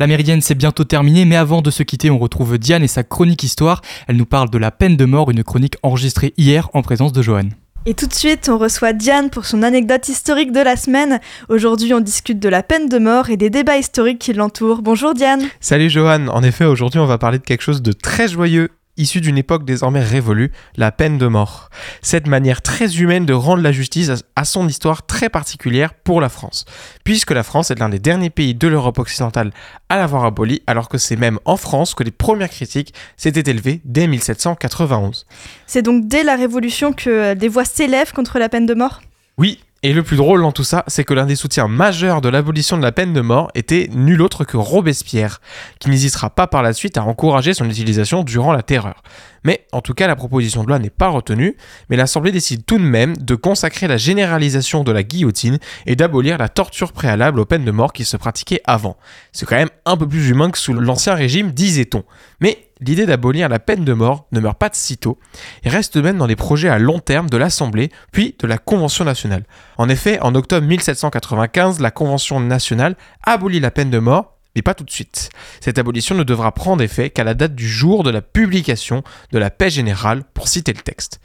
La 0.00 0.06
Méridienne, 0.06 0.40
c'est 0.40 0.54
bientôt 0.54 0.84
terminé, 0.84 1.24
mais 1.24 1.34
avant 1.34 1.60
de 1.60 1.72
se 1.72 1.82
quitter, 1.82 2.08
on 2.08 2.20
retrouve 2.20 2.56
Diane 2.56 2.84
et 2.84 2.86
sa 2.86 3.02
chronique 3.02 3.42
histoire. 3.42 3.82
Elle 4.06 4.14
nous 4.14 4.26
parle 4.26 4.48
de 4.48 4.56
la 4.56 4.70
peine 4.70 4.96
de 4.96 5.04
mort, 5.04 5.28
une 5.28 5.42
chronique 5.42 5.74
enregistrée 5.82 6.34
hier 6.36 6.70
en 6.72 6.82
présence 6.82 7.12
de 7.12 7.20
Johan. 7.20 7.48
Et 7.84 7.94
tout 7.94 8.06
de 8.06 8.14
suite, 8.14 8.48
on 8.48 8.58
reçoit 8.58 8.92
Diane 8.92 9.28
pour 9.28 9.44
son 9.44 9.64
anecdote 9.64 10.08
historique 10.08 10.52
de 10.52 10.60
la 10.60 10.76
semaine. 10.76 11.18
Aujourd'hui, 11.48 11.94
on 11.94 12.00
discute 12.00 12.38
de 12.38 12.48
la 12.48 12.62
peine 12.62 12.88
de 12.88 12.98
mort 12.98 13.30
et 13.30 13.36
des 13.36 13.50
débats 13.50 13.76
historiques 13.76 14.20
qui 14.20 14.32
l'entourent. 14.32 14.82
Bonjour 14.82 15.14
Diane. 15.14 15.42
Salut 15.58 15.90
Johan. 15.90 16.28
En 16.28 16.44
effet, 16.44 16.64
aujourd'hui, 16.64 17.00
on 17.00 17.06
va 17.06 17.18
parler 17.18 17.38
de 17.38 17.44
quelque 17.44 17.62
chose 17.62 17.82
de 17.82 17.90
très 17.90 18.28
joyeux 18.28 18.68
issu 18.98 19.20
d'une 19.20 19.38
époque 19.38 19.64
désormais 19.64 20.02
révolue, 20.02 20.52
la 20.76 20.92
peine 20.92 21.16
de 21.16 21.26
mort. 21.26 21.70
Cette 22.02 22.26
manière 22.26 22.60
très 22.60 22.98
humaine 22.98 23.24
de 23.24 23.32
rendre 23.32 23.62
la 23.62 23.72
justice 23.72 24.10
a 24.36 24.44
son 24.44 24.68
histoire 24.68 25.06
très 25.06 25.28
particulière 25.28 25.94
pour 25.94 26.20
la 26.20 26.28
France, 26.28 26.64
puisque 27.04 27.30
la 27.30 27.42
France 27.42 27.70
est 27.70 27.78
l'un 27.78 27.88
des 27.88 27.98
derniers 27.98 28.30
pays 28.30 28.54
de 28.54 28.68
l'Europe 28.68 28.98
occidentale 28.98 29.52
à 29.88 29.96
l'avoir 29.96 30.24
abolie, 30.24 30.62
alors 30.66 30.88
que 30.88 30.98
c'est 30.98 31.16
même 31.16 31.38
en 31.44 31.56
France 31.56 31.94
que 31.94 32.04
les 32.04 32.10
premières 32.10 32.50
critiques 32.50 32.92
s'étaient 33.16 33.50
élevées 33.50 33.80
dès 33.84 34.06
1791. 34.06 35.26
C'est 35.66 35.82
donc 35.82 36.08
dès 36.08 36.24
la 36.24 36.36
Révolution 36.36 36.92
que 36.92 37.34
des 37.34 37.48
voix 37.48 37.64
s'élèvent 37.64 38.12
contre 38.12 38.38
la 38.38 38.48
peine 38.48 38.66
de 38.66 38.74
mort? 38.74 39.00
Oui, 39.38 39.60
et 39.84 39.92
le 39.92 40.02
plus 40.02 40.16
drôle 40.16 40.40
dans 40.40 40.50
tout 40.50 40.64
ça, 40.64 40.82
c'est 40.88 41.04
que 41.04 41.14
l'un 41.14 41.26
des 41.26 41.36
soutiens 41.36 41.68
majeurs 41.68 42.20
de 42.20 42.28
l'abolition 42.28 42.76
de 42.76 42.82
la 42.82 42.90
peine 42.90 43.12
de 43.12 43.20
mort 43.20 43.48
était 43.54 43.88
nul 43.92 44.20
autre 44.22 44.42
que 44.44 44.56
Robespierre, 44.56 45.40
qui 45.78 45.88
n'hésitera 45.88 46.30
pas 46.30 46.48
par 46.48 46.64
la 46.64 46.72
suite 46.72 46.98
à 46.98 47.04
encourager 47.04 47.54
son 47.54 47.68
utilisation 47.70 48.24
durant 48.24 48.52
la 48.52 48.62
Terreur. 48.62 49.02
Mais 49.44 49.66
en 49.70 49.80
tout 49.80 49.94
cas, 49.94 50.08
la 50.08 50.16
proposition 50.16 50.64
de 50.64 50.68
loi 50.68 50.80
n'est 50.80 50.90
pas 50.90 51.06
retenue, 51.06 51.56
mais 51.88 51.96
l'Assemblée 51.96 52.32
décide 52.32 52.66
tout 52.66 52.78
de 52.78 52.82
même 52.82 53.16
de 53.16 53.36
consacrer 53.36 53.86
la 53.86 53.96
généralisation 53.96 54.82
de 54.82 54.90
la 54.90 55.04
guillotine 55.04 55.58
et 55.86 55.94
d'abolir 55.94 56.38
la 56.38 56.48
torture 56.48 56.92
préalable 56.92 57.38
aux 57.38 57.44
peines 57.44 57.64
de 57.64 57.70
mort 57.70 57.92
qui 57.92 58.04
se 58.04 58.16
pratiquaient 58.16 58.62
avant. 58.64 58.96
C'est 59.32 59.46
quand 59.46 59.56
même 59.56 59.70
un 59.84 59.96
peu 59.96 60.08
plus 60.08 60.28
humain 60.28 60.50
que 60.50 60.58
sous 60.58 60.74
l'Ancien 60.74 61.14
Régime, 61.14 61.52
disait-on. 61.52 62.02
Mais 62.40 62.67
l'idée 62.80 63.06
d'abolir 63.06 63.48
la 63.48 63.58
peine 63.58 63.84
de 63.84 63.92
mort 63.92 64.26
ne 64.32 64.40
meurt 64.40 64.58
pas 64.58 64.68
de 64.68 64.74
sitôt 64.74 65.18
et 65.64 65.68
reste 65.68 65.96
même 65.96 66.18
dans 66.18 66.26
les 66.26 66.36
projets 66.36 66.68
à 66.68 66.78
long 66.78 66.98
terme 66.98 67.30
de 67.30 67.36
l'Assemblée 67.36 67.90
puis 68.12 68.36
de 68.38 68.46
la 68.46 68.58
Convention 68.58 69.04
nationale. 69.04 69.44
En 69.76 69.88
effet, 69.88 70.20
en 70.20 70.34
octobre 70.34 70.66
1795, 70.66 71.80
la 71.80 71.90
Convention 71.90 72.40
nationale 72.40 72.96
abolit 73.22 73.60
la 73.60 73.70
peine 73.70 73.90
de 73.90 73.98
mort 73.98 74.38
mais 74.56 74.62
pas 74.62 74.74
tout 74.74 74.84
de 74.84 74.90
suite. 74.90 75.30
Cette 75.60 75.78
abolition 75.78 76.16
ne 76.16 76.24
devra 76.24 76.50
prendre 76.52 76.82
effet 76.82 77.10
qu'à 77.10 77.22
la 77.22 77.34
date 77.34 77.54
du 77.54 77.68
jour 77.68 78.02
de 78.02 78.10
la 78.10 78.22
publication 78.22 79.04
de 79.30 79.38
la 79.38 79.50
paix 79.50 79.70
générale, 79.70 80.24
pour 80.34 80.48
citer 80.48 80.72
le 80.72 80.80
texte. 80.80 81.20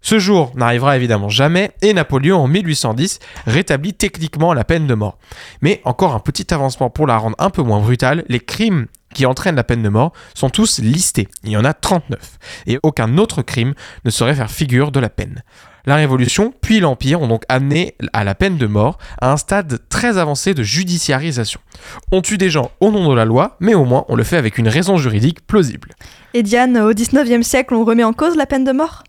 Ce 0.00 0.18
jour 0.18 0.52
n'arrivera 0.54 0.96
évidemment 0.96 1.28
jamais 1.28 1.72
et 1.82 1.92
Napoléon 1.92 2.38
en 2.38 2.48
1810 2.48 3.18
rétablit 3.46 3.94
techniquement 3.94 4.54
la 4.54 4.64
peine 4.64 4.86
de 4.86 4.94
mort. 4.94 5.18
Mais 5.60 5.80
encore 5.84 6.14
un 6.14 6.20
petit 6.20 6.54
avancement 6.54 6.88
pour 6.88 7.06
la 7.06 7.18
rendre 7.18 7.36
un 7.38 7.50
peu 7.50 7.62
moins 7.62 7.80
brutale, 7.80 8.24
les 8.28 8.40
crimes 8.40 8.86
qui 9.14 9.26
entraînent 9.26 9.56
la 9.56 9.64
peine 9.64 9.82
de 9.82 9.88
mort 9.88 10.12
sont 10.34 10.50
tous 10.50 10.78
listés. 10.78 11.28
Il 11.44 11.50
y 11.50 11.56
en 11.56 11.64
a 11.64 11.74
39. 11.74 12.18
Et 12.66 12.78
aucun 12.82 13.18
autre 13.18 13.42
crime 13.42 13.74
ne 14.04 14.10
saurait 14.10 14.34
faire 14.34 14.50
figure 14.50 14.92
de 14.92 15.00
la 15.00 15.08
peine. 15.08 15.42
La 15.86 15.96
Révolution 15.96 16.52
puis 16.60 16.80
l'Empire 16.80 17.22
ont 17.22 17.28
donc 17.28 17.44
amené 17.48 17.94
à 18.12 18.22
la 18.22 18.34
peine 18.34 18.58
de 18.58 18.66
mort 18.66 18.98
à 19.22 19.32
un 19.32 19.38
stade 19.38 19.78
très 19.88 20.18
avancé 20.18 20.52
de 20.52 20.62
judiciarisation. 20.62 21.60
On 22.12 22.20
tue 22.20 22.36
des 22.36 22.50
gens 22.50 22.70
au 22.80 22.90
nom 22.90 23.08
de 23.08 23.14
la 23.14 23.24
loi, 23.24 23.56
mais 23.60 23.74
au 23.74 23.86
moins 23.86 24.04
on 24.08 24.14
le 24.16 24.24
fait 24.24 24.36
avec 24.36 24.58
une 24.58 24.68
raison 24.68 24.98
juridique 24.98 25.46
plausible. 25.46 25.92
Et 26.34 26.42
Diane, 26.42 26.76
au 26.76 26.92
19e 26.92 27.42
siècle, 27.42 27.74
on 27.74 27.84
remet 27.84 28.04
en 28.04 28.12
cause 28.12 28.36
la 28.36 28.44
peine 28.44 28.64
de 28.64 28.72
mort? 28.72 29.04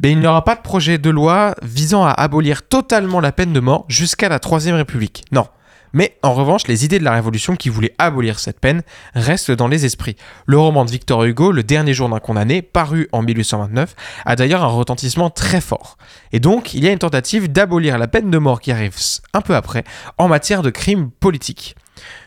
Ben, 0.00 0.10
il 0.10 0.18
n'y 0.18 0.26
aura 0.26 0.44
pas 0.44 0.54
de 0.54 0.60
projet 0.60 0.98
de 0.98 1.10
loi 1.10 1.54
visant 1.62 2.04
à 2.04 2.10
abolir 2.10 2.66
totalement 2.68 3.20
la 3.20 3.32
peine 3.32 3.52
de 3.52 3.60
mort 3.60 3.86
jusqu'à 3.88 4.28
la 4.28 4.38
Troisième 4.38 4.76
République. 4.76 5.24
Non, 5.32 5.46
mais 5.92 6.16
en 6.22 6.34
revanche, 6.34 6.66
les 6.68 6.84
idées 6.84 6.98
de 6.98 7.04
la 7.04 7.12
Révolution 7.12 7.56
qui 7.56 7.68
voulaient 7.68 7.94
abolir 7.98 8.38
cette 8.38 8.60
peine 8.60 8.82
restent 9.14 9.50
dans 9.50 9.68
les 9.68 9.84
esprits. 9.84 10.16
Le 10.46 10.58
roman 10.58 10.84
de 10.84 10.90
Victor 10.90 11.24
Hugo, 11.24 11.52
Le 11.52 11.62
dernier 11.62 11.94
jour 11.94 12.08
d'un 12.08 12.18
condamné, 12.18 12.62
paru 12.62 13.08
en 13.12 13.22
1829, 13.22 13.94
a 14.24 14.36
d'ailleurs 14.36 14.62
un 14.62 14.68
retentissement 14.68 15.30
très 15.30 15.60
fort. 15.60 15.96
Et 16.32 16.40
donc, 16.40 16.74
il 16.74 16.84
y 16.84 16.88
a 16.88 16.92
une 16.92 16.98
tentative 16.98 17.50
d'abolir 17.50 17.98
la 17.98 18.08
peine 18.08 18.30
de 18.30 18.38
mort 18.38 18.60
qui 18.60 18.72
arrive 18.72 18.96
un 19.34 19.40
peu 19.40 19.54
après 19.54 19.84
en 20.18 20.28
matière 20.28 20.62
de 20.62 20.70
crimes 20.70 21.10
politiques. 21.10 21.76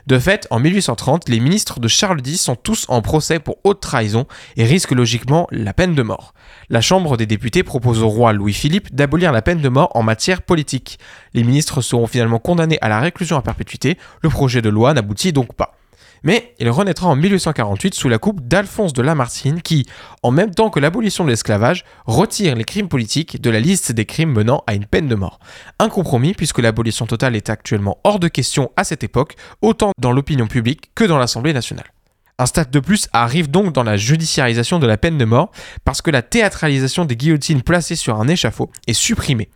De 0.07 0.19
fait, 0.19 0.47
en 0.51 0.59
1830, 0.59 1.29
les 1.29 1.39
ministres 1.39 1.79
de 1.79 1.87
Charles 1.87 2.21
X 2.25 2.41
sont 2.41 2.55
tous 2.55 2.85
en 2.89 3.01
procès 3.01 3.39
pour 3.39 3.57
haute 3.63 3.81
trahison 3.81 4.27
et 4.55 4.63
risquent 4.63 4.91
logiquement 4.91 5.47
la 5.51 5.73
peine 5.73 5.95
de 5.95 6.03
mort. 6.03 6.33
La 6.69 6.81
Chambre 6.81 7.17
des 7.17 7.25
députés 7.25 7.63
propose 7.63 8.03
au 8.03 8.07
roi 8.07 8.33
Louis-Philippe 8.33 8.93
d'abolir 8.93 9.31
la 9.31 9.41
peine 9.41 9.61
de 9.61 9.69
mort 9.69 9.91
en 9.95 10.03
matière 10.03 10.41
politique. 10.41 10.99
Les 11.33 11.43
ministres 11.43 11.81
seront 11.81 12.07
finalement 12.07 12.39
condamnés 12.39 12.77
à 12.81 12.89
la 12.89 12.99
réclusion 12.99 13.37
à 13.37 13.41
perpétuité, 13.41 13.97
le 14.21 14.29
projet 14.29 14.61
de 14.61 14.69
loi 14.69 14.93
n'aboutit 14.93 15.33
donc 15.33 15.53
pas. 15.55 15.75
Mais 16.23 16.53
il 16.59 16.69
renaîtra 16.69 17.07
en 17.07 17.15
1848 17.15 17.93
sous 17.93 18.09
la 18.09 18.17
coupe 18.17 18.47
d'Alphonse 18.47 18.93
de 18.93 19.01
Lamartine 19.01 19.61
qui, 19.61 19.85
en 20.23 20.31
même 20.31 20.53
temps 20.53 20.69
que 20.69 20.79
l'abolition 20.79 21.23
de 21.23 21.29
l'esclavage, 21.29 21.85
retire 22.05 22.55
les 22.55 22.63
crimes 22.63 22.87
politiques 22.87 23.41
de 23.41 23.49
la 23.49 23.59
liste 23.59 23.91
des 23.91 24.05
crimes 24.05 24.31
menant 24.31 24.63
à 24.67 24.75
une 24.75 24.85
peine 24.85 25.07
de 25.07 25.15
mort. 25.15 25.39
Un 25.79 25.89
compromis 25.89 26.33
puisque 26.33 26.59
l'abolition 26.59 27.05
totale 27.05 27.35
est 27.35 27.49
actuellement 27.49 27.99
hors 28.03 28.19
de 28.19 28.27
question 28.27 28.71
à 28.75 28.83
cette 28.83 29.03
époque, 29.03 29.35
autant 29.61 29.91
dans 29.99 30.11
l'opinion 30.11 30.47
publique 30.47 30.91
que 30.95 31.03
dans 31.03 31.17
l'Assemblée 31.17 31.53
nationale. 31.53 31.94
Un 32.37 32.47
stade 32.47 32.69
de 32.69 32.81
plus 32.81 33.07
arrive 33.13 33.49
donc 33.49 33.71
dans 33.71 33.83
la 33.83 33.95
judiciarisation 33.95 34.77
de 34.77 34.85
la 34.85 34.97
peine 34.97 35.17
de 35.17 35.23
mort 35.23 35.51
parce 35.85 36.01
que 36.01 36.11
la 36.11 36.21
théâtralisation 36.21 37.05
des 37.05 37.15
guillotines 37.15 37.61
placées 37.61 37.95
sur 37.95 38.19
un 38.19 38.27
échafaud 38.27 38.69
est 38.87 38.93
supprimée. 38.93 39.47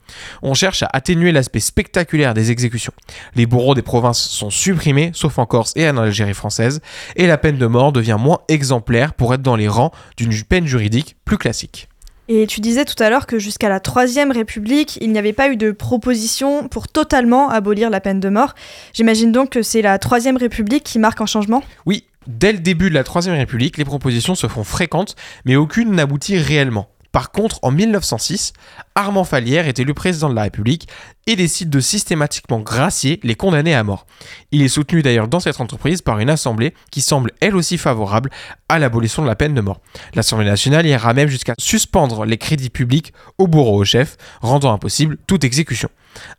On 0.43 0.53
cherche 0.53 0.81
à 0.83 0.89
atténuer 0.93 1.33
l'aspect 1.33 1.59
spectaculaire 1.59 2.33
des 2.33 2.51
exécutions. 2.51 2.93
Les 3.35 3.45
bourreaux 3.45 3.75
des 3.75 3.81
provinces 3.81 4.21
sont 4.21 4.49
supprimés, 4.49 5.11
sauf 5.13 5.39
en 5.39 5.45
Corse 5.45 5.73
et 5.75 5.89
en 5.89 5.97
Algérie 5.97 6.33
française, 6.33 6.79
et 7.17 7.27
la 7.27 7.37
peine 7.37 7.57
de 7.57 7.65
mort 7.67 7.91
devient 7.91 8.17
moins 8.17 8.39
exemplaire 8.47 9.13
pour 9.13 9.33
être 9.33 9.41
dans 9.41 9.57
les 9.57 9.67
rangs 9.67 9.91
d'une 10.15 10.31
peine 10.43 10.65
juridique 10.65 11.17
plus 11.25 11.37
classique. 11.37 11.89
Et 12.29 12.47
tu 12.47 12.61
disais 12.61 12.85
tout 12.85 13.01
à 13.03 13.09
l'heure 13.09 13.25
que 13.25 13.39
jusqu'à 13.39 13.69
la 13.69 13.79
Troisième 13.79 14.31
République, 14.31 14.99
il 15.01 15.11
n'y 15.11 15.17
avait 15.17 15.33
pas 15.33 15.49
eu 15.49 15.57
de 15.57 15.71
proposition 15.71 16.67
pour 16.69 16.87
totalement 16.87 17.49
abolir 17.49 17.89
la 17.89 17.99
peine 17.99 18.19
de 18.19 18.29
mort. 18.29 18.53
J'imagine 18.93 19.31
donc 19.31 19.49
que 19.49 19.63
c'est 19.63 19.81
la 19.81 19.97
Troisième 19.97 20.37
République 20.37 20.83
qui 20.83 20.99
marque 20.99 21.19
un 21.21 21.25
changement? 21.25 21.63
Oui, 21.87 22.05
Dès 22.27 22.51
le 22.51 22.59
début 22.59 22.89
de 22.89 22.95
la 22.95 23.03
Troisième 23.03 23.35
République, 23.35 23.77
les 23.77 23.85
propositions 23.85 24.35
se 24.35 24.47
font 24.47 24.63
fréquentes, 24.63 25.15
mais 25.45 25.55
aucune 25.55 25.91
n'aboutit 25.91 26.37
réellement. 26.37 26.89
Par 27.11 27.31
contre, 27.31 27.59
en 27.63 27.71
1906, 27.71 28.53
Armand 28.95 29.23
Falière 29.23 29.67
est 29.67 29.79
élu 29.79 29.93
président 29.93 30.29
de 30.29 30.35
la 30.35 30.43
République 30.43 30.87
et 31.25 31.35
décide 31.35 31.69
de 31.69 31.79
systématiquement 31.79 32.59
gracier 32.59 33.19
les 33.23 33.35
condamnés 33.35 33.73
à 33.73 33.83
mort. 33.83 34.05
Il 34.51 34.61
est 34.61 34.67
soutenu 34.67 35.01
d'ailleurs 35.01 35.27
dans 35.27 35.39
cette 35.39 35.59
entreprise 35.59 36.01
par 36.01 36.19
une 36.19 36.29
assemblée 36.29 36.73
qui 36.91 37.01
semble 37.01 37.31
elle 37.39 37.55
aussi 37.55 37.77
favorable 37.77 38.29
à 38.67 38.79
l'abolition 38.79 39.21
de 39.23 39.27
la 39.27 39.35
peine 39.35 39.53
de 39.53 39.61
mort. 39.61 39.81
L'Assemblée 40.13 40.45
nationale 40.45 40.85
ira 40.85 41.13
même 41.13 41.29
jusqu'à 41.29 41.53
suspendre 41.57 42.25
les 42.25 42.37
crédits 42.37 42.69
publics 42.69 43.13
au 43.37 43.47
bourreau 43.47 43.79
au 43.79 43.85
chef, 43.85 44.17
rendant 44.41 44.73
impossible 44.73 45.17
toute 45.27 45.43
exécution. 45.43 45.89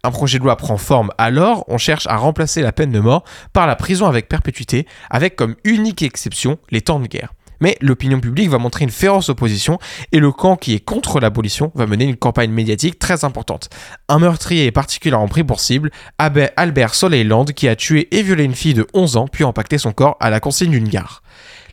Un 0.03 0.11
projet 0.11 0.39
de 0.39 0.45
loi 0.45 0.57
prend 0.57 0.77
forme 0.77 1.11
alors, 1.19 1.65
on 1.69 1.79
cherche 1.79 2.07
à 2.07 2.17
remplacer 2.17 2.63
la 2.63 2.73
peine 2.73 2.93
de 2.93 3.01
mort 3.01 3.25
par 3.53 3.67
la 3.67 3.77
prison 3.77 4.07
avec 4.07 4.29
perpétuité, 4.29 4.87
avec 5.09 5.37
comme 5.37 5.57
unique 5.65 6.03
exception 6.03 6.59
les 6.71 6.81
temps 6.81 7.01
de 7.01 7.07
guerre. 7.07 7.33
Mais 7.61 7.77
l'opinion 7.81 8.21
publique 8.21 8.51
va 8.51 8.59
montrer 8.59 8.85
une 8.85 8.91
féroce 8.91 9.29
opposition 9.29 9.79
et 10.13 10.19
le 10.19 10.33
camp 10.33 10.57
qui 10.57 10.75
est 10.75 10.81
contre 10.81 11.21
l'abolition 11.21 11.73
va 11.75 11.87
mener 11.87 12.05
une 12.05 12.17
campagne 12.17 12.51
médiatique 12.51 12.99
très 12.99 13.25
importante. 13.25 13.69
Un 14.09 14.19
meurtrier 14.19 14.67
est 14.67 14.73
particulièrement 14.73 15.29
pris 15.29 15.45
pour 15.45 15.61
cible, 15.61 15.91
Albert 16.19 16.95
Soleiland, 16.95 17.45
qui 17.45 17.69
a 17.69 17.77
tué 17.77 18.09
et 18.17 18.23
violé 18.23 18.45
une 18.45 18.55
fille 18.55 18.75
de 18.75 18.87
11 18.95 19.17
ans 19.17 19.29
puis 19.29 19.45
empaqueté 19.45 19.79
son 19.79 19.93
corps 19.93 20.17
à 20.21 20.31
la 20.31 20.41
consigne 20.41 20.71
d'une 20.71 20.89
gare. 20.89 21.23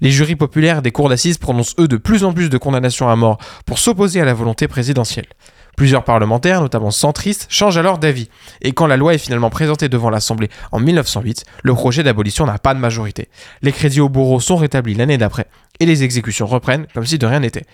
Les 0.02 0.12
jurys 0.12 0.36
populaires 0.36 0.82
des 0.82 0.92
cours 0.92 1.10
d'assises 1.10 1.38
prononcent 1.38 1.76
eux 1.80 1.88
de 1.88 1.98
plus 1.98 2.24
en 2.24 2.34
plus 2.34 2.50
de 2.50 2.58
condamnations 2.58 3.10
à 3.10 3.16
mort 3.16 3.40
pour 3.66 3.80
s'opposer 3.80 4.22
à 4.22 4.26
la 4.26 4.34
volonté 4.34 4.68
présidentielle. 4.68 5.26
Plusieurs 5.78 6.04
parlementaires, 6.04 6.62
notamment 6.62 6.90
centristes, 6.90 7.46
changent 7.50 7.78
alors 7.78 8.00
d'avis. 8.00 8.30
Et 8.62 8.72
quand 8.72 8.88
la 8.88 8.98
loi 8.98 9.14
est 9.14 9.20
finalement 9.20 9.52
présentée 9.52 9.90
devant 9.90 10.10
l'Assemblée 10.10 10.50
en 10.72 10.80
1908, 10.80 11.46
le 11.62 11.74
projet 11.76 12.02
d'abolition 12.02 12.48
n'a 12.48 12.58
pas 12.58 12.74
de 12.74 12.80
majorité. 12.80 13.30
Les 13.62 13.72
crédits 13.72 14.02
au 14.02 14.10
bourreau 14.10 14.40
sont 14.40 14.56
rétablis 14.56 14.96
l'année 14.96 15.20
d'après, 15.20 15.46
et 15.80 15.86
les 15.86 16.04
exécutions 16.04 16.48
reprennent 16.48 16.88
comme 16.94 17.06
si 17.06 17.18
de 17.18 17.26
rien 17.26 17.40
n'était. 17.40 17.66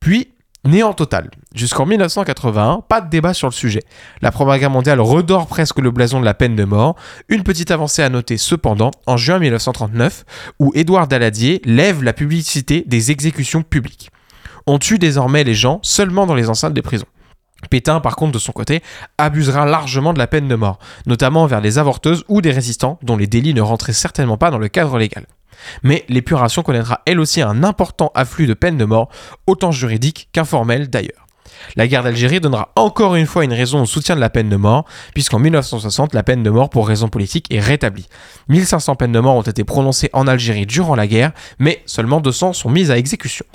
Puis, 0.00 0.28
néant 0.64 0.92
total. 0.92 1.30
Jusqu'en 1.54 1.86
1981, 1.86 2.82
pas 2.88 3.00
de 3.00 3.10
débat 3.10 3.34
sur 3.34 3.48
le 3.48 3.52
sujet. 3.52 3.82
La 4.22 4.32
Première 4.32 4.58
Guerre 4.58 4.70
mondiale 4.70 5.00
redore 5.00 5.46
presque 5.46 5.78
le 5.78 5.90
blason 5.90 6.20
de 6.20 6.24
la 6.24 6.34
peine 6.34 6.56
de 6.56 6.64
mort. 6.64 6.96
Une 7.28 7.42
petite 7.42 7.70
avancée 7.70 8.02
à 8.02 8.08
noter 8.08 8.36
cependant 8.36 8.90
en 9.06 9.16
juin 9.16 9.38
1939, 9.38 10.24
où 10.58 10.72
Édouard 10.74 11.08
Daladier 11.08 11.60
lève 11.64 12.02
la 12.02 12.12
publicité 12.12 12.84
des 12.86 13.10
exécutions 13.10 13.62
publiques. 13.62 14.10
On 14.66 14.78
tue 14.78 14.98
désormais 14.98 15.44
les 15.44 15.54
gens 15.54 15.78
seulement 15.82 16.26
dans 16.26 16.34
les 16.34 16.48
enceintes 16.48 16.74
des 16.74 16.82
prisons. 16.82 17.06
Pétain, 17.70 18.00
par 18.00 18.16
contre, 18.16 18.32
de 18.32 18.38
son 18.38 18.52
côté, 18.52 18.82
abusera 19.18 19.64
largement 19.64 20.12
de 20.12 20.18
la 20.18 20.26
peine 20.26 20.48
de 20.48 20.54
mort, 20.54 20.78
notamment 21.06 21.46
vers 21.46 21.60
les 21.60 21.78
avorteuses 21.78 22.24
ou 22.28 22.40
des 22.40 22.50
résistants 22.50 22.98
dont 23.02 23.16
les 23.16 23.26
délits 23.26 23.54
ne 23.54 23.62
rentraient 23.62 23.92
certainement 23.92 24.36
pas 24.36 24.50
dans 24.50 24.58
le 24.58 24.68
cadre 24.68 24.98
légal. 24.98 25.26
Mais 25.82 26.04
l'épuration 26.08 26.62
connaîtra 26.62 27.00
elle 27.06 27.20
aussi 27.20 27.42
un 27.42 27.62
important 27.64 28.10
afflux 28.14 28.46
de 28.46 28.54
peine 28.54 28.76
de 28.76 28.84
mort, 28.84 29.08
autant 29.46 29.72
juridique 29.72 30.28
qu'informel 30.32 30.88
d'ailleurs. 30.90 31.24
La 31.76 31.86
guerre 31.86 32.02
d'Algérie 32.02 32.40
donnera 32.40 32.72
encore 32.76 33.14
une 33.14 33.26
fois 33.26 33.44
une 33.44 33.52
raison 33.52 33.82
au 33.82 33.86
soutien 33.86 34.14
de 34.14 34.20
la 34.20 34.30
peine 34.30 34.48
de 34.48 34.56
mort, 34.56 34.84
puisqu'en 35.14 35.38
1960, 35.38 36.14
la 36.14 36.22
peine 36.22 36.42
de 36.42 36.50
mort 36.50 36.70
pour 36.70 36.86
raison 36.86 37.08
politique 37.08 37.46
est 37.50 37.60
rétablie. 37.60 38.06
1500 38.48 38.96
peines 38.96 39.12
de 39.12 39.20
mort 39.20 39.36
ont 39.36 39.42
été 39.42 39.64
prononcées 39.64 40.10
en 40.12 40.26
Algérie 40.26 40.66
durant 40.66 40.94
la 40.94 41.06
guerre, 41.06 41.32
mais 41.58 41.82
seulement 41.86 42.20
200 42.20 42.52
sont 42.52 42.70
mises 42.70 42.90
à 42.90 42.98
exécution. 42.98 43.46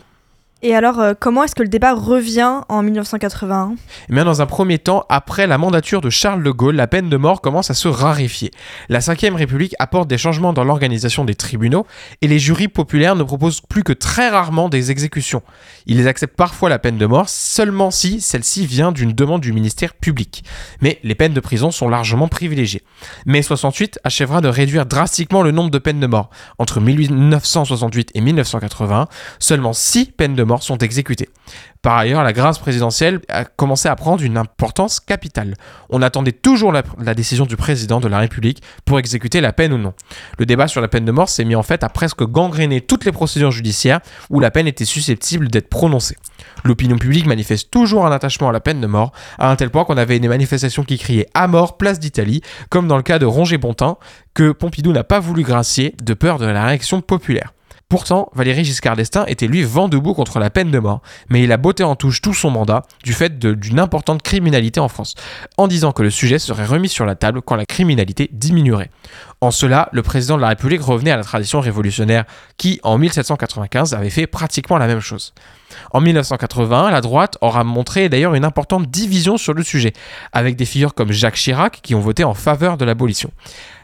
Et 0.61 0.75
alors, 0.75 0.99
euh, 0.99 1.13
comment 1.17 1.45
est-ce 1.45 1.55
que 1.55 1.63
le 1.63 1.69
débat 1.69 1.93
revient 1.93 2.59
en 2.67 2.83
1981 2.83 3.75
Eh 4.09 4.13
bien, 4.13 4.25
dans 4.25 4.41
un 4.41 4.45
premier 4.45 4.77
temps, 4.77 5.05
après 5.07 5.47
la 5.47 5.57
mandature 5.57 6.01
de 6.01 6.09
Charles 6.09 6.43
de 6.43 6.51
Gaulle, 6.51 6.75
la 6.75 6.87
peine 6.87 7.07
de 7.07 7.15
mort 7.15 7.39
commence 7.39 7.71
à 7.71 7.73
se 7.73 7.87
raréfier. 7.87 8.51
La 8.89 8.99
Ve 8.99 9.35
République 9.35 9.73
apporte 9.79 10.09
des 10.09 10.17
changements 10.17 10.51
dans 10.51 10.65
l'organisation 10.65 11.23
des 11.23 11.35
tribunaux 11.35 11.87
et 12.19 12.27
les 12.27 12.39
jurys 12.39 12.67
populaires 12.67 13.15
ne 13.15 13.23
proposent 13.23 13.61
plus 13.61 13.83
que 13.83 13.93
très 13.93 14.27
rarement 14.27 14.67
des 14.67 14.91
exécutions. 14.91 15.43
Ils 15.85 16.09
acceptent 16.09 16.35
parfois 16.35 16.67
la 16.67 16.77
peine 16.77 16.97
de 16.97 17.05
mort 17.05 17.29
seulement 17.29 17.89
si 17.89 18.19
celle-ci 18.19 18.65
vient 18.65 18.91
d'une 18.91 19.13
demande 19.13 19.39
du 19.39 19.53
ministère 19.53 19.93
public. 19.93 20.43
Mais 20.81 20.99
les 21.03 21.15
peines 21.15 21.33
de 21.33 21.39
prison 21.39 21.71
sont 21.71 21.87
largement 21.87 22.27
privilégiées. 22.27 22.83
Mai 23.25 23.43
68 23.43 23.99
achèvera 24.03 24.41
de 24.41 24.49
réduire 24.49 24.85
drastiquement 24.85 25.41
le 25.41 25.51
nombre 25.51 25.71
de 25.71 25.79
peines 25.79 26.01
de 26.01 26.07
mort. 26.07 26.29
Entre 26.57 26.81
1968 26.81 28.11
et 28.13 28.19
1980, 28.19 29.07
seulement 29.39 29.71
6 29.71 30.07
peines 30.11 30.35
de 30.35 30.48
sont 30.57 30.77
exécutés. 30.77 31.29
Par 31.81 31.97
ailleurs, 31.97 32.23
la 32.23 32.33
grâce 32.33 32.59
présidentielle 32.59 33.21
a 33.29 33.45
commencé 33.45 33.87
à 33.87 33.95
prendre 33.95 34.21
une 34.21 34.37
importance 34.37 34.99
capitale. 34.99 35.53
On 35.89 36.01
attendait 36.01 36.33
toujours 36.33 36.73
la, 36.73 36.83
décision 37.13 37.45
du 37.45 37.55
président 37.55 37.99
de 37.99 38.07
la 38.07 38.19
République 38.19 38.61
pour 38.83 38.99
exécuter 38.99 39.39
la 39.39 39.53
peine 39.53 39.71
ou 39.71 39.77
non. 39.77 39.93
Le 40.37 40.45
débat 40.45 40.67
sur 40.67 40.81
la 40.81 40.89
peine 40.89 41.05
de 41.05 41.11
mort 41.11 41.29
s'est 41.29 41.45
mis 41.45 41.55
en 41.55 41.63
fait 41.63 41.83
à 41.83 41.89
presque 41.89 42.23
gangréner 42.23 42.81
toutes 42.81 43.05
les 43.05 43.11
procédures 43.11 43.51
judiciaires 43.51 44.01
où 44.29 44.39
la 44.39 44.51
peine 44.51 44.67
était 44.67 44.85
susceptible 44.85 45.47
d'être 45.47 45.69
prononcée. 45.69 46.17
L'opinion 46.65 46.97
publique 46.97 47.25
manifeste 47.25 47.71
toujours 47.71 48.05
un 48.05 48.11
attachement 48.11 48.49
à 48.49 48.51
la 48.51 48.59
peine 48.59 48.81
de 48.81 48.87
mort, 48.87 49.13
à 49.37 49.49
un 49.49 49.55
tel 49.55 49.69
point 49.69 49.85
qu'on 49.85 49.97
avait 49.97 50.19
des 50.19 50.27
manifestations 50.27 50.83
qui 50.83 50.97
criaient 50.97 51.29
à 51.33 51.47
mort, 51.47 51.77
place 51.77 51.99
d'Italie, 51.99 52.41
comme 52.69 52.87
dans 52.87 52.97
le 52.97 53.03
cas 53.03 53.19
de 53.19 53.25
Roger-Bontin, 53.25 53.97
que 54.33 54.51
Pompidou 54.51 54.91
n'a 54.91 55.03
pas 55.03 55.19
voulu 55.19 55.43
gracier 55.43 55.95
de 56.03 56.13
peur 56.13 56.39
de 56.39 56.45
la 56.45 56.65
réaction 56.65 57.01
populaire. 57.01 57.53
Pourtant, 57.89 58.29
Valéry 58.35 58.63
Giscard 58.63 58.95
d'Estaing 58.95 59.25
était 59.25 59.47
lui 59.47 59.63
vent 59.63 59.89
debout 59.89 60.13
contre 60.13 60.37
la 60.37 60.51
peine 60.51 60.69
de 60.69 60.77
mort, 60.77 61.01
mais 61.27 61.41
il 61.41 61.51
a 61.51 61.57
botté 61.57 61.83
en 61.83 61.95
touche 61.95 62.21
tout 62.21 62.35
son 62.35 62.51
mandat 62.51 62.83
du 63.03 63.13
fait 63.13 63.39
d'une 63.39 63.79
importante 63.79 64.21
criminalité 64.21 64.79
en 64.79 64.87
France, 64.87 65.15
en 65.57 65.67
disant 65.67 65.91
que 65.91 66.03
le 66.03 66.11
sujet 66.11 66.37
serait 66.37 66.65
remis 66.65 66.87
sur 66.87 67.07
la 67.07 67.15
table 67.15 67.41
quand 67.41 67.55
la 67.55 67.65
criminalité 67.65 68.29
diminuerait. 68.31 68.91
En 69.41 69.49
cela, 69.49 69.89
le 69.91 70.03
président 70.03 70.37
de 70.37 70.41
la 70.41 70.49
République 70.49 70.83
revenait 70.83 71.09
à 71.09 71.17
la 71.17 71.23
tradition 71.23 71.61
révolutionnaire 71.61 72.25
qui, 72.57 72.79
en 72.83 72.99
1795, 72.99 73.95
avait 73.95 74.11
fait 74.11 74.27
pratiquement 74.27 74.77
la 74.77 74.85
même 74.85 74.99
chose. 74.99 75.33
En 75.91 76.01
1980, 76.01 76.91
la 76.91 77.01
droite 77.01 77.37
aura 77.41 77.63
montré 77.63 78.09
d'ailleurs 78.09 78.35
une 78.35 78.45
importante 78.45 78.87
division 78.87 79.37
sur 79.37 79.53
le 79.53 79.63
sujet, 79.63 79.93
avec 80.33 80.55
des 80.55 80.65
figures 80.65 80.93
comme 80.93 81.11
Jacques 81.11 81.35
Chirac 81.35 81.79
qui 81.81 81.95
ont 81.95 81.99
voté 81.99 82.23
en 82.23 82.33
faveur 82.33 82.77
de 82.77 82.85
l'abolition. 82.85 83.31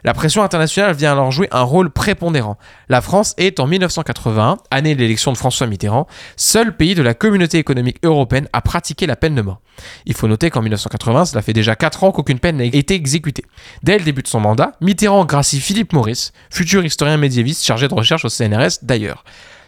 La 0.03 0.13
pression 0.13 0.43
internationale 0.43 0.95
vient 0.95 1.13
alors 1.13 1.31
jouer 1.31 1.47
un 1.51 1.63
rôle 1.63 1.89
prépondérant. 1.89 2.59
La 2.89 3.01
France 3.01 3.33
est 3.37 3.59
en 3.59 3.65
1981, 3.65 4.57
année 4.69 4.93
de 4.93 4.99
l'élection 4.99 5.31
de 5.31 5.37
François 5.37 5.65
Mitterrand, 5.65 6.05
seul 6.37 6.77
pays 6.77 6.93
de 6.93 7.01
la 7.01 7.15
communauté 7.15 7.57
économique 7.57 7.97
européenne 8.03 8.47
à 8.53 8.61
pratiquer 8.61 9.07
la 9.07 9.15
peine 9.15 9.33
de 9.33 9.41
mort. 9.41 9.61
Il 10.05 10.13
faut 10.13 10.27
noter 10.27 10.51
qu'en 10.51 10.61
1980, 10.61 11.25
cela 11.25 11.41
fait 11.41 11.53
déjà 11.53 11.75
4 11.75 12.03
ans 12.03 12.11
qu'aucune 12.11 12.37
peine 12.37 12.57
n'a 12.57 12.65
été 12.65 12.93
exécutée. 12.93 13.45
Dès 13.81 13.97
le 13.97 14.03
début 14.03 14.21
de 14.21 14.27
son 14.27 14.39
mandat, 14.39 14.73
Mitterrand 14.79 15.25
gracie 15.25 15.59
Philippe 15.59 15.93
Maurice, 15.93 16.33
futur 16.51 16.85
historien 16.85 17.17
médiéviste 17.17 17.63
chargé 17.63 17.87
de 17.87 17.93
recherche 17.95 18.25
au 18.25 18.29
CNRS 18.29 18.83
d'ailleurs. 18.83 19.23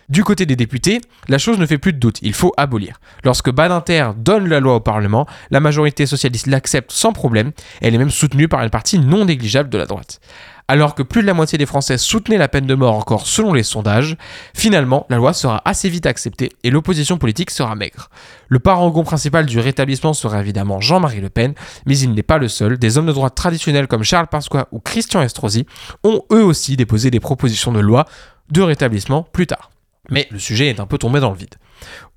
Du 0.09 0.23
côté 0.23 0.45
des 0.45 0.55
députés, 0.55 1.01
la 1.27 1.37
chose 1.37 1.59
ne 1.59 1.65
fait 1.65 1.77
plus 1.77 1.91
de 1.91 1.99
doute, 1.99 2.19
il 2.21 2.33
faut 2.33 2.53
abolir. 2.55 3.01
Lorsque 3.25 3.51
Badinter 3.51 4.11
donne 4.15 4.47
la 4.47 4.61
loi 4.61 4.75
au 4.75 4.79
Parlement, 4.79 5.27
la 5.51 5.59
majorité 5.59 6.05
socialiste 6.05 6.47
l'accepte 6.47 6.93
sans 6.93 7.11
problème, 7.11 7.51
elle 7.81 7.93
est 7.93 7.97
même 7.97 8.09
soutenue 8.09 8.47
par 8.47 8.63
une 8.63 8.69
partie 8.69 8.99
non 8.99 9.25
négligeable 9.25 9.67
de 9.69 9.77
la 9.77 9.85
droite. 9.85 10.21
Alors 10.69 10.95
que 10.95 11.03
plus 11.03 11.21
de 11.23 11.27
la 11.27 11.33
moitié 11.33 11.57
des 11.57 11.65
Français 11.65 11.97
soutenaient 11.97 12.37
la 12.37 12.47
peine 12.47 12.65
de 12.65 12.73
mort 12.73 12.95
encore 12.95 13.27
selon 13.27 13.53
les 13.53 13.63
sondages, 13.63 14.15
finalement 14.53 15.05
la 15.09 15.17
loi 15.17 15.33
sera 15.33 15.61
assez 15.65 15.89
vite 15.89 16.05
acceptée 16.05 16.53
et 16.63 16.69
l'opposition 16.69 17.17
politique 17.17 17.51
sera 17.51 17.75
maigre. 17.75 18.09
Le 18.47 18.59
parangon 18.59 19.03
principal 19.03 19.45
du 19.45 19.59
rétablissement 19.59 20.13
sera 20.13 20.39
évidemment 20.39 20.79
Jean-Marie 20.79 21.19
Le 21.19 21.29
Pen, 21.29 21.53
mais 21.85 21.97
il 21.97 22.13
n'est 22.13 22.23
pas 22.23 22.37
le 22.37 22.47
seul. 22.47 22.77
Des 22.77 22.97
hommes 22.97 23.07
de 23.07 23.11
droite 23.11 23.35
traditionnels 23.35 23.87
comme 23.87 24.03
Charles 24.03 24.27
Pasqua 24.27 24.69
ou 24.71 24.79
Christian 24.79 25.21
Estrosi 25.21 25.65
ont 26.05 26.21
eux 26.31 26.43
aussi 26.43 26.77
déposé 26.77 27.11
des 27.11 27.19
propositions 27.19 27.73
de 27.73 27.81
loi 27.81 28.05
de 28.51 28.61
rétablissement 28.61 29.23
plus 29.23 29.47
tard. 29.47 29.69
Mais 30.09 30.27
le 30.31 30.39
sujet 30.39 30.67
est 30.67 30.79
un 30.79 30.85
peu 30.85 30.97
tombé 30.97 31.19
dans 31.19 31.31
le 31.31 31.37
vide. 31.37 31.55